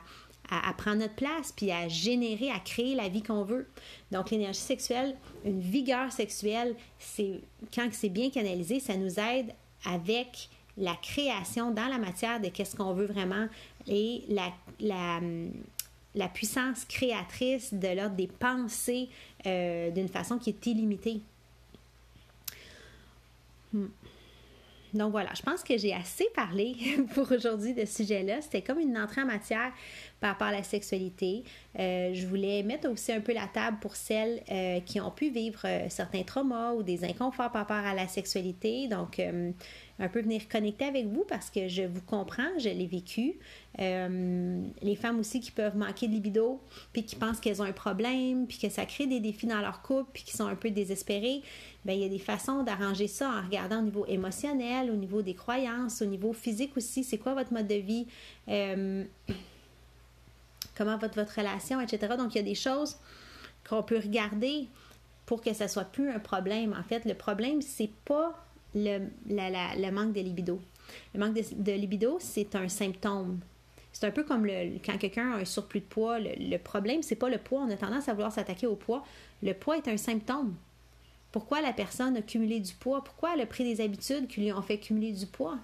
à, 0.50 0.72
prendre 0.74 0.98
notre 0.98 1.14
place, 1.14 1.52
puis 1.52 1.70
à 1.70 1.88
générer, 1.88 2.50
à 2.50 2.58
créer 2.58 2.94
la 2.94 3.08
vie 3.08 3.22
qu'on 3.22 3.44
veut. 3.44 3.68
Donc 4.10 4.30
l'énergie 4.30 4.60
sexuelle, 4.60 5.16
une 5.44 5.60
vigueur 5.60 6.12
sexuelle, 6.12 6.74
c'est 6.98 7.40
quand 7.74 7.88
c'est 7.92 8.08
bien 8.08 8.30
canalisé, 8.30 8.80
ça 8.80 8.96
nous 8.96 9.18
aide 9.18 9.54
avec 9.84 10.48
la 10.76 10.94
création 10.96 11.70
dans 11.70 11.86
la 11.86 11.98
matière 11.98 12.40
de 12.40 12.48
qu'est-ce 12.48 12.76
qu'on 12.76 12.94
veut 12.94 13.06
vraiment 13.06 13.46
et 13.86 14.24
la, 14.28 14.52
la, 14.80 15.20
la 16.14 16.28
puissance 16.28 16.84
créatrice 16.84 17.72
de 17.72 17.88
l'ordre 17.88 18.16
des 18.16 18.26
pensées 18.26 19.08
euh, 19.46 19.90
d'une 19.90 20.08
façon 20.08 20.38
qui 20.38 20.50
est 20.50 20.66
illimitée. 20.66 21.20
Hmm. 23.72 23.86
Donc 24.92 25.12
voilà, 25.12 25.30
je 25.36 25.42
pense 25.42 25.62
que 25.62 25.78
j'ai 25.78 25.94
assez 25.94 26.26
parlé 26.34 26.74
pour 27.14 27.30
aujourd'hui 27.30 27.74
de 27.74 27.84
ce 27.84 28.02
sujet-là. 28.02 28.40
C'était 28.40 28.62
comme 28.62 28.80
une 28.80 28.98
entrée 28.98 29.22
en 29.22 29.26
matière 29.26 29.72
par 30.18 30.30
rapport 30.32 30.48
à 30.48 30.52
la 30.52 30.64
sexualité. 30.64 31.44
Euh, 31.78 32.10
je 32.12 32.26
voulais 32.26 32.64
mettre 32.64 32.90
aussi 32.90 33.12
un 33.12 33.20
peu 33.20 33.32
la 33.32 33.46
table 33.46 33.78
pour 33.80 33.94
celles 33.94 34.42
euh, 34.50 34.80
qui 34.80 35.00
ont 35.00 35.12
pu 35.12 35.30
vivre 35.30 35.64
certains 35.88 36.24
traumas 36.24 36.72
ou 36.72 36.82
des 36.82 37.04
inconforts 37.04 37.52
par 37.52 37.68
rapport 37.68 37.76
à 37.76 37.94
la 37.94 38.08
sexualité. 38.08 38.88
Donc, 38.88 39.22
un 40.00 40.08
peu 40.08 40.20
venir 40.22 40.48
connecter 40.48 40.86
avec 40.86 41.06
vous 41.06 41.24
parce 41.28 41.50
que 41.50 41.68
je 41.68 41.82
vous 41.82 42.00
comprends, 42.00 42.58
je 42.58 42.70
l'ai 42.70 42.86
vécu. 42.86 43.34
les 43.78 44.96
femmes 44.96 45.20
aussi 45.20 45.40
qui 45.40 45.50
peuvent 45.50 45.76
manquer 45.76 46.08
de 46.08 46.12
libido, 46.12 46.60
puis 46.92 47.04
qui 47.04 47.16
pensent 47.16 47.38
qu'elles 47.38 47.62
ont 47.62 47.66
un 47.66 47.72
problème, 47.72 48.46
puis 48.46 48.58
que 48.58 48.68
ça 48.68 48.86
crée 48.86 49.06
des 49.06 49.20
défis 49.20 49.46
dans 49.46 49.60
leur 49.60 49.82
couple, 49.82 50.10
puis 50.12 50.24
qui 50.24 50.36
sont 50.36 50.46
un 50.46 50.56
peu 50.56 50.70
désespérées. 50.70 51.42
Bien, 51.84 51.94
il 51.94 52.00
y 52.00 52.04
a 52.04 52.08
des 52.08 52.18
façons 52.18 52.62
d'arranger 52.62 53.06
ça 53.06 53.30
en 53.30 53.42
regardant 53.44 53.78
au 53.80 53.84
niveau 53.84 54.06
émotionnel, 54.06 54.90
au 54.90 54.96
niveau 54.96 55.22
des 55.22 55.34
croyances, 55.34 56.02
au 56.02 56.06
niveau 56.06 56.32
physique 56.32 56.76
aussi. 56.76 57.04
C'est 57.04 57.18
quoi 57.18 57.34
votre 57.34 57.52
mode 57.52 57.68
de 57.68 57.74
vie? 57.74 58.06
comment 60.80 60.96
va 60.96 61.08
votre 61.08 61.36
relation, 61.36 61.78
etc. 61.78 62.14
Donc, 62.16 62.34
il 62.34 62.38
y 62.38 62.40
a 62.40 62.44
des 62.44 62.54
choses 62.54 62.96
qu'on 63.68 63.82
peut 63.82 63.98
regarder 63.98 64.66
pour 65.26 65.42
que 65.42 65.52
ça 65.52 65.68
soit 65.68 65.84
plus 65.84 66.08
un 66.10 66.18
problème. 66.18 66.74
En 66.78 66.82
fait, 66.82 67.04
le 67.04 67.12
problème, 67.12 67.60
c'est 67.60 67.90
pas 68.06 68.34
le, 68.74 69.90
manque 69.90 70.12
de 70.12 70.20
libido. 70.20 70.60
Le 71.14 71.20
manque 71.20 71.34
de, 71.34 71.72
libido, 71.72 72.18
c'est 72.20 72.54
un 72.54 72.68
symptôme. 72.68 73.40
C'est 73.92 74.06
un 74.06 74.10
peu 74.10 74.24
comme 74.24 74.46
quand 74.84 74.98
quelqu'un 74.98 75.32
a 75.32 75.36
un 75.36 75.44
surplus 75.44 75.80
de 75.80 75.84
poids. 75.86 76.18
Le, 76.18 76.30
le 76.38 76.58
problème, 76.58 77.02
c'est 77.02 77.16
pas 77.16 77.28
le 77.28 77.38
poids. 77.38 77.62
On 77.62 77.70
a 77.70 77.76
tendance 77.76 78.08
à 78.08 78.12
vouloir 78.12 78.32
s'attaquer 78.32 78.66
au 78.66 78.76
poids. 78.76 79.04
Le 79.42 79.52
poids 79.52 79.76
est 79.76 79.88
un 79.88 79.96
symptôme. 79.96 80.54
Pourquoi 81.32 81.60
la 81.60 81.72
personne 81.72 82.16
a 82.16 82.22
cumulé 82.22 82.60
du 82.60 82.74
poids? 82.74 83.04
Pourquoi 83.04 83.34
elle 83.34 83.40
a 83.42 83.46
des 83.46 83.80
habitudes 83.80 84.26
qui 84.26 84.40
lui 84.40 84.52
ont 84.52 84.62
fait 84.62 84.78
cumuler 84.78 85.12
du 85.12 85.26
poids? 85.26 85.58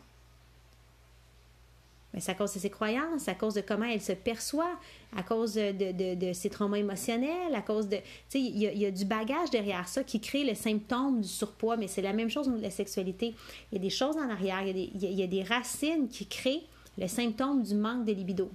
C'est 2.19 2.33
à 2.33 2.35
cause 2.35 2.55
de 2.55 2.59
ses 2.59 2.71
croyances, 2.71 3.29
à 3.29 3.35
cause 3.35 3.55
de 3.55 3.61
comment 3.61 3.85
elle 3.85 4.01
se 4.01 4.13
perçoit, 4.13 4.79
à 5.15 5.23
cause 5.23 5.55
de, 5.55 6.33
ses 6.33 6.49
traumas 6.51 6.79
émotionnels, 6.79 7.55
à 7.55 7.63
cause 7.63 7.89
de... 7.89 7.97
Tu 7.97 8.03
sais, 8.29 8.41
il 8.41 8.59
y, 8.59 8.87
a 8.87 8.91
du 8.91 9.05
bagage 9.05 9.51
derrière 9.51 9.87
ça 9.87 10.03
qui 10.03 10.21
crée 10.21 10.45
le 10.45 10.55
symptôme 10.55 11.21
du 11.21 11.29
surpoids, 11.29 11.77
mais 11.77 11.89
c'est 11.89 12.03
la 12.03 12.13
même 12.13 12.31
chose 12.31 12.49
de 12.49 12.61
la 12.61 12.71
sexualité. 12.71 13.35
Il 13.71 13.77
y 13.77 13.79
a 13.79 13.83
des 13.83 13.91
choses 13.91 14.17
en 14.17 14.31
arrière, 14.31 14.63
il 14.67 14.91
y 14.95 15.23
a 15.23 15.27
des, 15.27 15.43
racines 15.43 16.09
qui 16.09 16.27
créent 16.27 16.63
le 16.99 17.07
symptôme 17.07 17.63
du 17.63 17.75
manque 17.75 18.07
de 18.07 18.13
libido. 18.13 18.51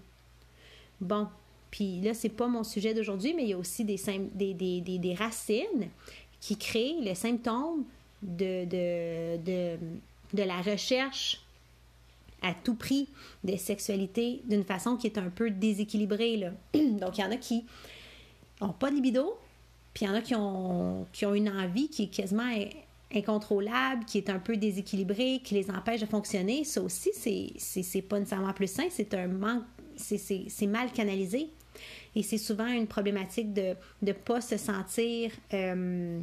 Bon, 1.00 1.28
puis 1.70 2.02
là, 2.02 2.14
c'est 2.14 2.30
pas 2.30 2.48
mon 2.48 2.64
sujet 2.64 2.94
d'aujourd'hui, 2.94 3.34
mais 3.36 3.44
il 3.44 3.50
y 3.50 3.54
a 3.54 3.58
aussi 3.58 3.86
des, 3.86 5.16
racines 5.18 5.90
qui 6.40 6.58
créent 6.58 6.98
le 7.02 7.14
symptôme 7.14 7.84
de 8.24 8.66
la 10.34 10.62
recherche 10.62 11.42
à 12.42 12.54
tout 12.54 12.76
prix 12.76 13.08
des 13.44 13.58
sexualités 13.58 14.42
d'une 14.46 14.64
façon 14.64 14.98
qui 14.98 15.08
est 15.08 15.18
un 15.18 15.30
peu 15.30 15.52
déséquilibrée. 15.52 16.52
Donc, 16.74 17.18
il 17.18 17.22
y 17.22 17.24
en 17.24 17.32
a 17.32 17.38
qui 17.38 17.66
n'ont 18.62 18.74
pas 18.74 18.90
de 18.90 18.96
libido, 18.96 19.38
puis 19.94 20.06
il 20.06 20.08
y 20.08 20.12
en 20.12 20.16
a 20.16 20.22
qui 20.22 20.36
ont, 20.36 21.06
qui 21.12 21.26
ont 21.26 21.34
une 21.34 21.50
envie 21.50 21.90
qui 21.90 22.04
est 22.04 22.08
quasiment 22.08 22.50
incontrôlable, 23.14 24.06
qui 24.06 24.18
est 24.18 24.30
un 24.30 24.40
peu 24.40 24.58
déséquilibrée, 24.58 25.42
qui 25.44 25.56
les 25.56 25.70
empêche 25.70 26.02
de 26.02 26.06
fonctionner. 26.06 26.64
Ça 26.64 26.82
aussi, 26.82 27.12
c'est 27.14 28.02
pas 28.02 28.20
nécessairement 28.20 28.54
plus 28.54 28.72
sain, 28.72 28.86
c'est 28.90 29.14
un 29.14 29.28
manque, 29.28 29.64
c'est 29.96 30.68
mal 30.68 30.92
canalisé. 30.92 31.50
Et 32.16 32.24
c'est 32.24 32.38
souvent 32.38 32.68
une 32.68 32.88
problématique 32.88 33.54
de 33.54 33.76
ne 34.02 34.12
pas 34.12 34.42
se 34.42 34.58
sentir, 34.58 35.32
euh, 35.54 36.20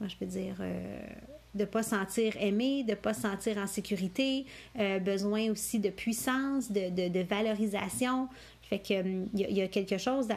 moi 0.00 0.08
je 0.08 0.16
peux 0.16 0.24
dire, 0.24 0.56
euh, 0.60 1.06
de 1.54 1.64
pas 1.64 1.82
sentir 1.82 2.36
aimé, 2.38 2.84
de 2.84 2.94
pas 2.94 3.14
sentir 3.14 3.58
en 3.58 3.66
sécurité, 3.66 4.44
euh, 4.78 4.98
besoin 4.98 5.50
aussi 5.50 5.78
de 5.78 5.90
puissance, 5.90 6.70
de, 6.70 7.08
de, 7.08 7.20
valorisation. 7.20 8.28
Fait 8.62 8.78
que 8.78 8.94
il 8.94 9.00
hum, 9.00 9.28
y, 9.34 9.62
a 9.62 9.68
quelque 9.68 9.98
chose 9.98 10.28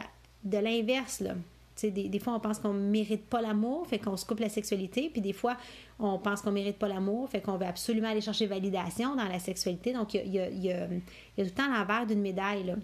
de, 0.44 0.58
l'inverse, 0.58 1.20
là. 1.20 1.34
Des, 1.80 1.90
des, 2.08 2.18
fois, 2.18 2.34
on 2.34 2.40
pense 2.40 2.58
qu'on 2.58 2.72
mérite 2.72 3.24
pas 3.26 3.40
l'amour, 3.40 3.86
fait 3.86 4.00
qu'on 4.00 4.16
se 4.16 4.26
coupe 4.26 4.40
la 4.40 4.48
sexualité, 4.48 5.10
puis 5.12 5.20
des 5.20 5.32
fois, 5.32 5.56
on 6.00 6.18
pense 6.18 6.42
qu'on 6.42 6.50
mérite 6.50 6.76
pas 6.76 6.88
l'amour, 6.88 7.28
fait 7.30 7.40
qu'on 7.40 7.56
veut 7.56 7.66
absolument 7.66 8.08
aller 8.08 8.20
chercher 8.20 8.46
validation 8.46 9.14
dans 9.14 9.28
la 9.28 9.38
sexualité. 9.38 9.92
Donc, 9.92 10.14
il 10.14 10.26
y 10.26 10.40
a, 10.40 10.48
y, 10.48 10.72
a, 10.72 10.88
tout 10.88 10.94
le 11.36 11.50
temps 11.50 11.70
l'envers 11.72 12.04
d'une 12.04 12.20
médaille. 12.20 12.64
Là. 12.64 12.74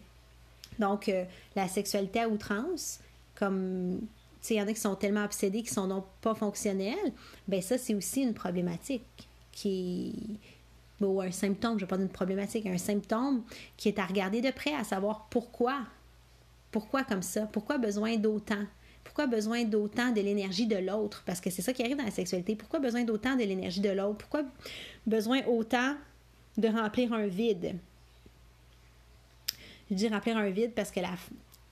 Donc, 0.78 1.08
euh, 1.08 1.24
la 1.56 1.66
sexualité 1.66 2.20
à 2.20 2.28
outrance, 2.28 3.00
comme 3.34 4.00
il 4.50 4.56
y 4.56 4.62
en 4.62 4.66
a 4.66 4.72
qui 4.72 4.80
sont 4.80 4.94
tellement 4.94 5.24
obsédés 5.24 5.62
qu'ils 5.62 5.72
sont 5.72 5.86
non 5.86 6.04
pas 6.20 6.34
fonctionnels, 6.34 7.12
ben 7.48 7.62
ça, 7.62 7.78
c'est 7.78 7.94
aussi 7.94 8.22
une 8.22 8.34
problématique 8.34 9.02
qui 9.52 10.38
ou 11.00 11.20
un 11.20 11.30
symptôme, 11.30 11.72
je 11.72 11.76
ne 11.76 11.80
vais 11.80 11.86
pas 11.86 11.96
dire 11.96 12.06
une 12.06 12.12
problématique, 12.12 12.66
un 12.66 12.78
symptôme 12.78 13.42
qui 13.76 13.88
est 13.88 13.98
à 13.98 14.06
regarder 14.06 14.40
de 14.40 14.50
près, 14.50 14.74
à 14.74 14.84
savoir 14.84 15.26
pourquoi. 15.30 15.80
Pourquoi 16.70 17.04
comme 17.04 17.22
ça? 17.22 17.46
Pourquoi 17.46 17.78
besoin 17.78 18.16
d'autant? 18.16 18.64
Pourquoi 19.04 19.26
besoin 19.26 19.64
d'autant 19.64 20.10
de 20.10 20.20
l'énergie 20.20 20.66
de 20.66 20.76
l'autre? 20.76 21.22
Parce 21.26 21.40
que 21.40 21.50
c'est 21.50 21.62
ça 21.62 21.72
qui 21.72 21.82
arrive 21.82 21.96
dans 21.96 22.04
la 22.04 22.10
sexualité. 22.10 22.56
Pourquoi 22.56 22.80
besoin 22.80 23.04
d'autant 23.04 23.36
de 23.36 23.42
l'énergie 23.42 23.80
de 23.80 23.90
l'autre? 23.90 24.18
Pourquoi 24.18 24.42
besoin 25.06 25.42
autant 25.46 25.94
de 26.56 26.68
remplir 26.68 27.12
un 27.12 27.26
vide? 27.26 27.76
Je 29.90 29.94
dis 29.94 30.08
remplir 30.08 30.36
un 30.36 30.48
vide 30.48 30.72
parce 30.74 30.90
que 30.90 31.00
la, 31.00 31.10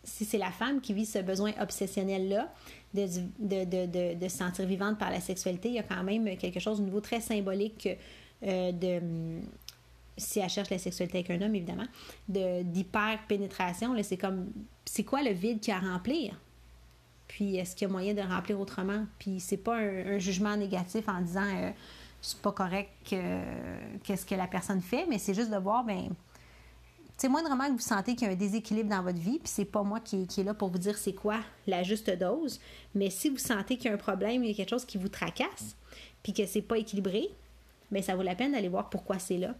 si 0.04 0.24
c'est 0.24 0.38
la 0.38 0.50
femme 0.50 0.80
qui 0.80 0.94
vit 0.94 1.06
ce 1.06 1.18
besoin 1.18 1.52
obsessionnel-là 1.60 2.52
de, 2.94 4.14
de, 4.14 4.28
se 4.28 4.36
sentir 4.36 4.66
vivante 4.66 4.98
par 4.98 5.10
la 5.10 5.20
sexualité, 5.20 5.68
il 5.68 5.74
y 5.74 5.78
a 5.78 5.82
quand 5.82 6.02
même 6.02 6.36
quelque 6.36 6.60
chose 6.60 6.80
de 6.80 6.84
nouveau 6.84 7.00
très 7.00 7.20
symbolique 7.20 7.88
euh, 8.42 8.72
de 8.72 9.00
si 10.16 10.40
elle 10.40 10.50
cherche 10.50 10.70
la 10.70 10.78
sexualité 10.78 11.18
avec 11.18 11.30
un 11.30 11.40
homme, 11.44 11.54
évidemment, 11.54 11.86
d'hyper-pénétration. 12.28 13.94
C'est 14.02 14.18
comme, 14.18 14.50
c'est 14.84 15.04
quoi 15.04 15.22
le 15.22 15.30
vide 15.30 15.60
qu'il 15.60 15.72
y 15.72 15.76
a 15.76 15.78
à 15.78 15.92
remplir? 15.92 16.38
Puis, 17.28 17.56
est-ce 17.56 17.74
qu'il 17.74 17.88
y 17.88 17.90
a 17.90 17.92
moyen 17.92 18.12
de 18.12 18.20
remplir 18.20 18.60
autrement? 18.60 19.06
Puis, 19.18 19.40
c'est 19.40 19.56
pas 19.56 19.76
un, 19.76 20.18
jugement 20.18 20.54
négatif 20.54 21.08
en 21.08 21.22
disant, 21.22 21.46
euh, 21.46 21.70
c'est 22.20 22.38
pas 22.40 22.52
correct 22.52 22.90
qu'est-ce 23.04 24.26
que 24.26 24.34
la 24.34 24.46
personne 24.46 24.82
fait, 24.82 25.06
mais 25.08 25.18
c'est 25.18 25.34
juste 25.34 25.50
de 25.50 25.56
voir, 25.56 25.82
ben 25.82 26.10
c'est 27.22 27.28
moindrement 27.28 27.68
que 27.68 27.74
vous 27.74 27.78
sentez 27.78 28.16
qu'il 28.16 28.26
y 28.26 28.30
a 28.32 28.34
un 28.34 28.36
déséquilibre 28.36 28.90
dans 28.90 29.04
votre 29.04 29.20
vie, 29.20 29.38
puis 29.38 29.46
c'est 29.46 29.64
pas 29.64 29.84
moi 29.84 30.00
qui, 30.00 30.22
est 30.22 30.42
là 30.42 30.54
pour 30.54 30.70
vous 30.70 30.78
dire 30.78 30.98
c'est 30.98 31.12
quoi 31.12 31.38
la 31.68 31.84
juste 31.84 32.10
dose, 32.10 32.58
mais 32.96 33.10
si 33.10 33.28
vous 33.28 33.38
sentez 33.38 33.76
qu'il 33.76 33.86
y 33.86 33.90
a 33.90 33.94
un 33.94 33.96
problème, 33.96 34.42
il 34.42 34.50
y 34.50 34.52
a 34.52 34.56
quelque 34.56 34.70
chose 34.70 34.84
qui 34.84 34.98
vous 34.98 35.08
tracasse, 35.08 35.76
puis 36.24 36.32
que 36.32 36.44
c'est 36.46 36.62
pas 36.62 36.78
équilibré, 36.78 37.28
bien 37.92 38.02
ça 38.02 38.16
vaut 38.16 38.24
la 38.24 38.34
peine 38.34 38.50
d'aller 38.50 38.68
voir 38.68 38.90
pourquoi 38.90 39.20
c'est 39.20 39.38
là. 39.38 39.54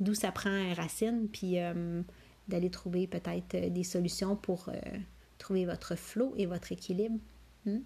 D'où 0.00 0.14
ça 0.14 0.32
prend 0.32 0.74
racine, 0.74 1.28
puis 1.32 1.60
euh, 1.60 2.02
d'aller 2.48 2.68
trouver 2.68 3.06
peut-être 3.06 3.54
euh, 3.54 3.70
des 3.70 3.84
solutions 3.84 4.34
pour 4.34 4.68
euh, 4.68 4.74
trouver 5.38 5.64
votre 5.64 5.94
flot 5.94 6.34
et 6.38 6.46
votre 6.46 6.72
équilibre. 6.72 7.20
Hmm? 7.66 7.82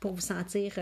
pour 0.00 0.12
vous 0.12 0.20
sentir 0.20 0.78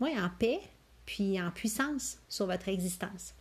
en 0.00 0.30
paix, 0.36 0.60
puis 1.04 1.40
en 1.40 1.52
puissance 1.52 2.18
sur 2.28 2.46
votre 2.46 2.68
existence. 2.68 3.35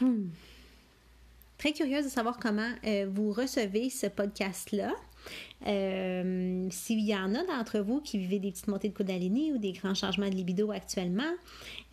Hmm. 0.00 0.28
Très 1.58 1.72
curieuse 1.72 2.04
de 2.04 2.10
savoir 2.10 2.38
comment 2.38 2.70
vous 3.12 3.32
recevez 3.32 3.90
ce 3.90 4.06
podcast-là. 4.06 4.94
Euh, 5.66 6.68
s'il 6.70 7.00
y 7.00 7.14
en 7.14 7.34
a 7.34 7.44
d'entre 7.44 7.80
vous 7.80 8.00
qui 8.00 8.18
vivez 8.18 8.38
des 8.38 8.50
petites 8.50 8.68
montées 8.68 8.88
de 8.88 8.94
Kundalini 8.94 9.52
ou 9.52 9.58
des 9.58 9.72
grands 9.72 9.94
changements 9.94 10.28
de 10.28 10.34
libido 10.34 10.70
actuellement, 10.70 11.30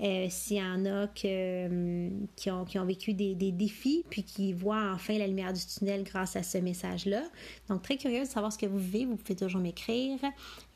euh, 0.01 0.27
s'il 0.29 0.57
y 0.57 0.61
en 0.61 0.85
a 0.85 1.09
euh, 1.25 2.09
qui, 2.35 2.49
ont, 2.49 2.85
vécu 2.85 3.13
des, 3.13 3.35
défis 3.35 4.05
puis 4.09 4.23
qui 4.23 4.53
voient 4.53 4.91
enfin 4.93 5.17
la 5.17 5.27
lumière 5.27 5.51
du 5.51 5.65
tunnel 5.65 6.03
grâce 6.03 6.35
à 6.35 6.43
ce 6.43 6.57
message-là. 6.57 7.23
Donc, 7.67 7.81
très 7.81 7.97
curieuse 7.97 8.29
de 8.29 8.33
savoir 8.33 8.53
ce 8.53 8.57
que 8.57 8.65
vous 8.65 8.79
vivez. 8.79 9.05
Vous 9.05 9.17
pouvez 9.17 9.35
toujours 9.35 9.61
m'écrire 9.61 10.19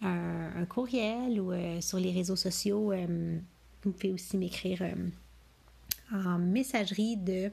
un, 0.02 0.66
courriel 0.66 1.40
ou 1.40 1.52
sur 1.82 2.00
les 2.00 2.12
réseaux 2.12 2.36
sociaux. 2.36 2.94
vous 3.84 3.92
pouvez 3.92 4.12
aussi 4.12 4.38
m'écrire 4.38 4.84
en 6.14 6.38
messagerie 6.38 7.18
de 7.18 7.52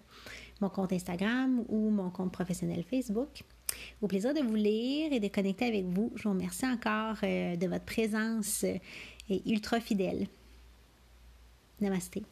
mon 0.61 0.69
compte 0.69 0.93
Instagram 0.93 1.65
ou 1.69 1.91
mon 1.91 2.11
compte 2.11 2.33
professionnel 2.33 2.85
Facebook. 2.89 3.45
Au 4.01 4.09
plaisir 4.09 4.35
de 4.35 4.41
vous 4.41 4.55
lire 4.55 5.13
et 5.13 5.21
de 5.21 5.29
connecter 5.29 5.67
avec 5.67 5.85
vous. 5.85 6.13
Je 6.17 6.25
vous 6.25 6.31
remercie 6.31 6.67
encore 6.67 7.17
euh, 7.23 7.57
de 7.57 7.67
votre 7.67 7.85
présence 7.85 8.65
euh, 8.65 8.79
et 9.29 9.43
ultra 9.51 9.81
fidèle. 9.81 10.27
Namasté. 11.81 12.25